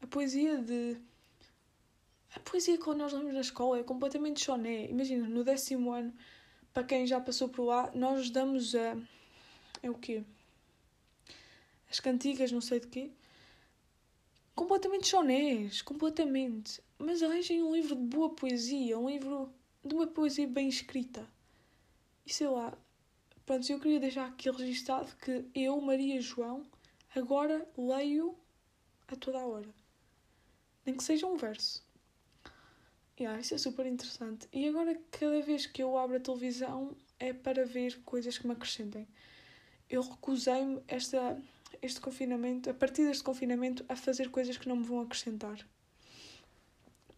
A 0.00 0.06
poesia 0.06 0.58
de. 0.58 0.96
A 2.34 2.40
poesia 2.40 2.78
que 2.78 2.94
nós 2.94 3.12
lemos 3.12 3.32
na 3.32 3.40
escola 3.40 3.78
é 3.78 3.82
completamente 3.82 4.44
choné. 4.44 4.86
Imagina, 4.86 5.28
no 5.28 5.42
décimo 5.42 5.92
ano, 5.92 6.12
para 6.72 6.84
quem 6.84 7.06
já 7.06 7.20
passou 7.20 7.48
por 7.48 7.64
lá, 7.64 7.90
nós 7.94 8.30
damos 8.30 8.74
a. 8.74 8.96
É 9.82 9.90
o 9.90 9.94
quê? 9.94 10.24
As 11.90 12.00
cantigas, 12.00 12.52
não 12.52 12.60
sei 12.60 12.80
de 12.80 12.86
quê 12.86 13.10
completamente 14.58 15.06
chonés, 15.06 15.82
completamente. 15.82 16.82
Mas 16.98 17.22
arranjem 17.22 17.62
um 17.62 17.72
livro 17.72 17.94
de 17.94 18.02
boa 18.02 18.30
poesia, 18.30 18.98
um 18.98 19.08
livro 19.08 19.54
de 19.84 19.94
uma 19.94 20.06
poesia 20.08 20.48
bem 20.48 20.68
escrita. 20.68 21.24
E 22.26 22.32
sei 22.32 22.48
lá, 22.48 22.76
pronto, 23.46 23.70
eu 23.70 23.78
queria 23.78 24.00
deixar 24.00 24.26
aqui 24.26 24.50
registado 24.50 25.14
que 25.18 25.44
eu, 25.54 25.80
Maria 25.80 26.20
João, 26.20 26.66
agora 27.14 27.68
leio 27.76 28.36
a 29.06 29.14
toda 29.14 29.38
a 29.38 29.46
hora. 29.46 29.77
Nem 30.88 30.96
que 30.96 31.04
seja 31.04 31.26
um 31.26 31.36
verso. 31.36 31.84
Yeah, 33.20 33.38
isso 33.38 33.54
é 33.54 33.58
super 33.58 33.84
interessante. 33.84 34.48
E 34.50 34.66
agora, 34.66 34.98
cada 35.10 35.38
vez 35.42 35.66
que 35.66 35.82
eu 35.82 35.98
abro 35.98 36.16
a 36.16 36.20
televisão, 36.20 36.96
é 37.18 37.30
para 37.30 37.66
ver 37.66 38.00
coisas 38.06 38.38
que 38.38 38.46
me 38.46 38.54
acrescentem. 38.54 39.06
Eu 39.90 40.00
recusei-me 40.00 40.82
este 41.82 42.00
confinamento, 42.00 42.70
a 42.70 42.72
partir 42.72 43.04
deste 43.04 43.22
confinamento, 43.22 43.84
a 43.86 43.94
fazer 43.94 44.30
coisas 44.30 44.56
que 44.56 44.66
não 44.66 44.76
me 44.76 44.84
vão 44.84 45.00
acrescentar. 45.00 45.58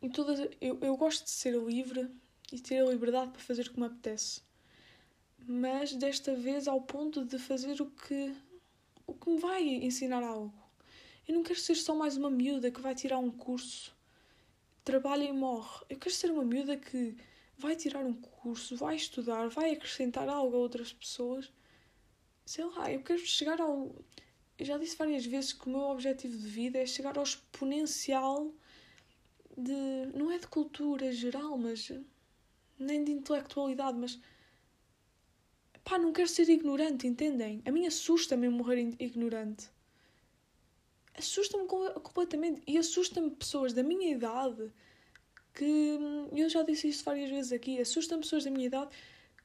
E 0.02 0.10
todas, 0.10 0.40
eu, 0.60 0.76
eu 0.80 0.96
gosto 0.96 1.22
de 1.22 1.30
ser 1.30 1.56
livre 1.56 2.10
e 2.50 2.58
ter 2.58 2.80
a 2.80 2.90
liberdade 2.90 3.30
para 3.30 3.40
fazer 3.40 3.68
o 3.68 3.70
que 3.70 3.78
me 3.78 3.86
apetece. 3.86 4.40
Mas 5.46 5.94
desta 5.94 6.34
vez 6.34 6.66
ao 6.66 6.80
ponto 6.80 7.24
de 7.24 7.38
fazer 7.38 7.80
o 7.80 7.86
que, 7.86 8.34
o 9.06 9.14
que 9.14 9.30
me 9.30 9.38
vai 9.38 9.62
ensinar 9.62 10.24
algo. 10.24 10.59
Eu 11.30 11.34
não 11.34 11.44
quero 11.44 11.60
ser 11.60 11.76
só 11.76 11.94
mais 11.94 12.16
uma 12.16 12.28
miúda 12.28 12.72
que 12.72 12.80
vai 12.80 12.92
tirar 12.92 13.20
um 13.20 13.30
curso, 13.30 13.96
trabalha 14.84 15.22
e 15.22 15.32
morre. 15.32 15.86
Eu 15.88 15.96
quero 15.96 16.12
ser 16.12 16.28
uma 16.28 16.42
miúda 16.44 16.76
que 16.76 17.16
vai 17.56 17.76
tirar 17.76 18.04
um 18.04 18.12
curso, 18.12 18.74
vai 18.74 18.96
estudar, 18.96 19.48
vai 19.48 19.70
acrescentar 19.70 20.28
algo 20.28 20.56
a 20.56 20.58
outras 20.58 20.92
pessoas. 20.92 21.48
Sei 22.44 22.64
lá, 22.64 22.90
eu 22.90 23.00
quero 23.04 23.24
chegar 23.24 23.60
ao 23.60 23.94
eu 24.58 24.66
já 24.66 24.76
disse 24.76 24.96
várias 24.96 25.24
vezes 25.24 25.52
que 25.52 25.68
o 25.68 25.70
meu 25.70 25.82
objetivo 25.82 26.36
de 26.36 26.48
vida 26.48 26.80
é 26.80 26.84
chegar 26.84 27.16
ao 27.16 27.22
exponencial 27.22 28.52
de. 29.56 30.06
não 30.12 30.32
é 30.32 30.38
de 30.38 30.48
cultura 30.48 31.12
geral, 31.12 31.56
mas. 31.56 31.92
nem 32.76 33.04
de 33.04 33.12
intelectualidade, 33.12 33.96
mas. 33.96 34.18
pá, 35.84 35.96
não 35.96 36.12
quero 36.12 36.28
ser 36.28 36.48
ignorante, 36.48 37.06
entendem? 37.06 37.62
A 37.64 37.70
mim 37.70 37.86
assusta-me 37.86 38.48
morrer 38.48 38.96
ignorante. 38.98 39.70
Assusta-me 41.16 41.66
completamente. 41.66 42.62
E 42.66 42.78
assusta-me 42.78 43.30
pessoas 43.30 43.72
da 43.72 43.82
minha 43.82 44.12
idade 44.14 44.72
que. 45.54 45.98
eu 46.32 46.48
já 46.48 46.62
disse 46.62 46.88
isto 46.88 47.04
várias 47.04 47.30
vezes 47.30 47.52
aqui. 47.52 47.80
Assusta-me 47.80 48.22
pessoas 48.22 48.44
da 48.44 48.50
minha 48.50 48.66
idade 48.66 48.90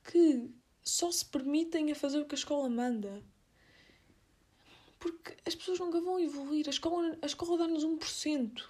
que 0.03 0.49
só 0.83 1.11
se 1.11 1.25
permitem 1.25 1.91
a 1.91 1.95
fazer 1.95 2.19
o 2.19 2.25
que 2.25 2.35
a 2.35 2.37
escola 2.37 2.69
manda 2.69 3.23
porque 5.05 5.37
as 5.45 5.53
pessoas 5.53 5.77
nunca 5.77 6.01
vão 6.01 6.19
evoluir. 6.19 6.65
A 6.65 6.71
escola, 6.71 7.15
a 7.21 7.25
escola 7.27 7.59
dá-nos 7.59 7.85
1%. 7.85 8.63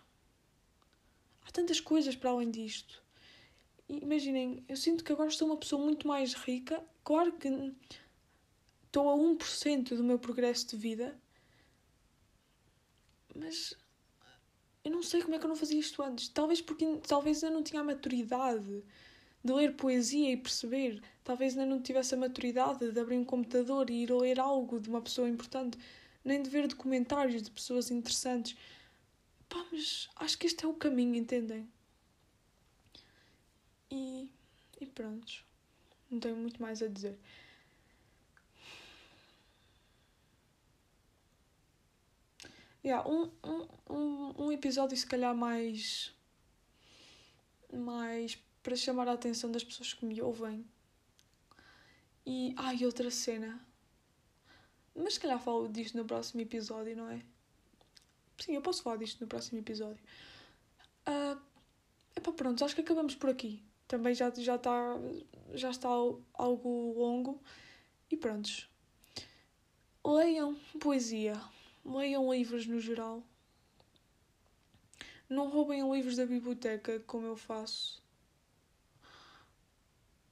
Há 1.47 1.51
tantas 1.51 1.79
coisas 1.79 2.13
para 2.13 2.29
além 2.29 2.51
disto. 2.51 3.01
E 3.87 3.99
imaginem, 3.99 4.61
eu 4.67 4.75
sinto 4.75 5.01
que 5.01 5.13
agora 5.13 5.31
sou 5.31 5.47
uma 5.47 5.55
pessoa 5.55 5.81
muito 5.81 6.05
mais 6.05 6.33
rica. 6.33 6.83
Claro 7.05 7.31
que 7.31 7.47
estou 8.85 9.09
a 9.09 9.15
1% 9.15 9.95
do 9.95 10.03
meu 10.03 10.19
progresso 10.19 10.67
de 10.67 10.75
vida. 10.75 11.17
Mas 13.35 13.75
eu 14.83 14.91
não 14.91 15.03
sei 15.03 15.21
como 15.21 15.35
é 15.35 15.39
que 15.39 15.45
eu 15.45 15.49
não 15.49 15.55
fazia 15.55 15.79
isto 15.79 16.01
antes. 16.01 16.29
Talvez 16.29 16.61
porque 16.61 16.85
talvez 17.07 17.43
eu 17.43 17.51
não 17.51 17.61
tinha 17.61 17.81
a 17.81 17.83
maturidade 17.83 18.83
de 19.43 19.53
ler 19.53 19.75
poesia 19.75 20.31
e 20.31 20.37
perceber. 20.37 21.01
Talvez 21.23 21.57
ainda 21.57 21.65
não 21.65 21.81
tivesse 21.81 22.15
a 22.15 22.17
maturidade 22.17 22.91
de 22.91 22.99
abrir 22.99 23.17
um 23.17 23.25
computador 23.25 23.89
e 23.89 24.03
ir 24.03 24.11
ler 24.11 24.39
algo 24.39 24.79
de 24.79 24.89
uma 24.89 25.01
pessoa 25.01 25.27
importante, 25.27 25.77
nem 26.23 26.41
de 26.41 26.49
ver 26.49 26.67
documentários 26.67 27.43
de 27.43 27.51
pessoas 27.51 27.91
interessantes. 27.91 28.57
Pá, 29.49 29.63
mas 29.71 30.09
acho 30.15 30.37
que 30.37 30.47
este 30.47 30.65
é 30.65 30.67
o 30.67 30.73
caminho, 30.73 31.15
entendem? 31.15 31.67
E, 33.91 34.29
e 34.79 34.85
pronto. 34.85 35.43
Não 36.09 36.19
tenho 36.19 36.35
muito 36.35 36.61
mais 36.61 36.81
a 36.81 36.87
dizer. 36.87 37.17
Yeah, 42.85 43.03
um, 43.09 43.31
um, 43.89 44.45
um, 44.45 44.51
episódio 44.51 44.95
se 44.95 45.07
calhar 45.07 45.35
mais. 45.35 46.13
mais 47.73 48.37
para 48.61 48.75
chamar 48.75 49.07
a 49.07 49.13
atenção 49.13 49.51
das 49.51 49.63
pessoas 49.63 49.91
que 49.91 50.05
me 50.05 50.21
ouvem. 50.21 50.63
E. 52.23 52.53
Ai, 52.55 52.77
ah, 52.83 52.85
outra 52.85 53.09
cena. 53.09 53.59
Mas 54.95 55.15
se 55.15 55.19
calhar 55.19 55.39
falo 55.39 55.67
disto 55.67 55.97
no 55.97 56.05
próximo 56.05 56.41
episódio, 56.41 56.95
não 56.95 57.09
é? 57.09 57.23
Sim, 58.39 58.53
eu 58.53 58.61
posso 58.61 58.83
falar 58.83 58.97
disto 58.97 59.19
no 59.19 59.27
próximo 59.27 59.57
episódio. 59.57 60.03
Uh, 61.07 61.41
epá, 62.15 62.31
pronto, 62.33 62.63
acho 62.63 62.75
que 62.75 62.81
acabamos 62.81 63.15
por 63.15 63.31
aqui. 63.31 63.63
Também 63.87 64.13
já, 64.13 64.29
já, 64.29 64.57
está, 64.57 64.95
já 65.55 65.71
está 65.71 65.89
algo 65.89 66.93
longo. 66.93 67.41
E 68.11 68.15
prontos. 68.15 68.69
Leiam 70.05 70.55
poesia. 70.79 71.33
Leiam 71.85 72.33
livros 72.33 72.65
no 72.65 72.79
geral. 72.79 73.23
Não 75.29 75.47
roubem 75.49 75.91
livros 75.91 76.15
da 76.17 76.25
biblioteca 76.25 76.99
como 77.01 77.27
eu 77.27 77.35
faço. 77.35 78.03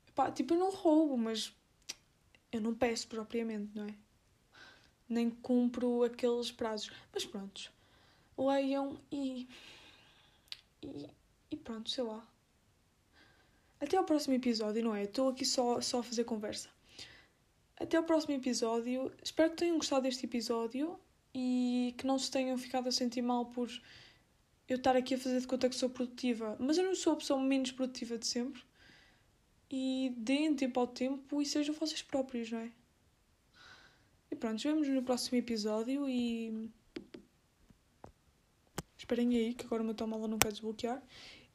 Epá, 0.07 0.31
tipo, 0.31 0.55
eu 0.55 0.59
não 0.59 0.71
roubo, 0.71 1.15
mas 1.15 1.53
eu 2.51 2.59
não 2.59 2.73
peço 2.73 3.07
propriamente, 3.07 3.71
não 3.75 3.85
é? 3.85 3.95
Nem 5.07 5.29
cumpro 5.29 6.03
aqueles 6.03 6.51
prazos. 6.51 6.91
Mas 7.13 7.25
pronto. 7.25 7.71
Leiam 8.37 8.99
e. 9.11 9.47
E, 10.81 11.09
e 11.51 11.57
pronto, 11.57 11.89
sei 11.89 12.03
lá. 12.03 12.27
Até 13.79 13.97
ao 13.97 14.05
próximo 14.05 14.33
episódio, 14.33 14.83
não 14.83 14.95
é? 14.95 15.03
Estou 15.03 15.29
aqui 15.29 15.45
só, 15.45 15.81
só 15.81 15.99
a 15.99 16.03
fazer 16.03 16.23
conversa. 16.23 16.69
Até 17.75 17.97
ao 17.97 18.03
próximo 18.03 18.33
episódio. 18.33 19.11
Espero 19.23 19.51
que 19.51 19.57
tenham 19.57 19.77
gostado 19.77 20.03
deste 20.03 20.25
episódio 20.25 20.99
e 21.33 21.95
que 21.97 22.05
não 22.05 22.19
se 22.19 22.29
tenham 22.29 22.57
ficado 22.57 22.87
a 22.87 22.91
sentir 22.91 23.21
mal 23.21 23.47
por 23.47 23.69
eu 24.67 24.77
estar 24.77 24.95
aqui 24.95 25.15
a 25.15 25.17
fazer 25.17 25.39
de 25.39 25.47
conta 25.47 25.69
que 25.69 25.75
sou 25.75 25.89
produtiva. 25.89 26.55
Mas 26.59 26.77
eu 26.77 26.85
não 26.85 26.95
sou 26.95 27.13
a 27.13 27.15
pessoa 27.17 27.41
menos 27.41 27.71
produtiva 27.71 28.17
de 28.17 28.27
sempre. 28.27 28.61
E 29.69 30.13
deem 30.17 30.55
tempo 30.55 30.79
ao 30.79 30.87
tempo 30.87 31.41
e 31.41 31.45
sejam 31.45 31.73
vocês 31.73 32.01
próprios, 32.01 32.51
não 32.51 32.59
é? 32.59 32.71
E 34.31 34.35
pronto, 34.35 34.61
vemos 34.61 34.87
no 34.87 35.03
próximo 35.03 35.37
episódio 35.37 36.07
e. 36.07 36.69
Esperem 38.97 39.35
aí, 39.35 39.53
que 39.53 39.65
agora 39.65 39.83
o 39.83 39.85
meu 39.85 39.93
tomala 39.93 40.27
não 40.27 40.39
quer 40.39 40.51
desbloquear. 40.51 41.01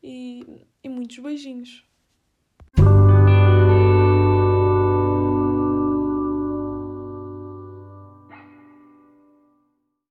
E, 0.02 0.44
e 0.82 0.88
muitos 0.88 1.18
beijinhos. 1.18 1.87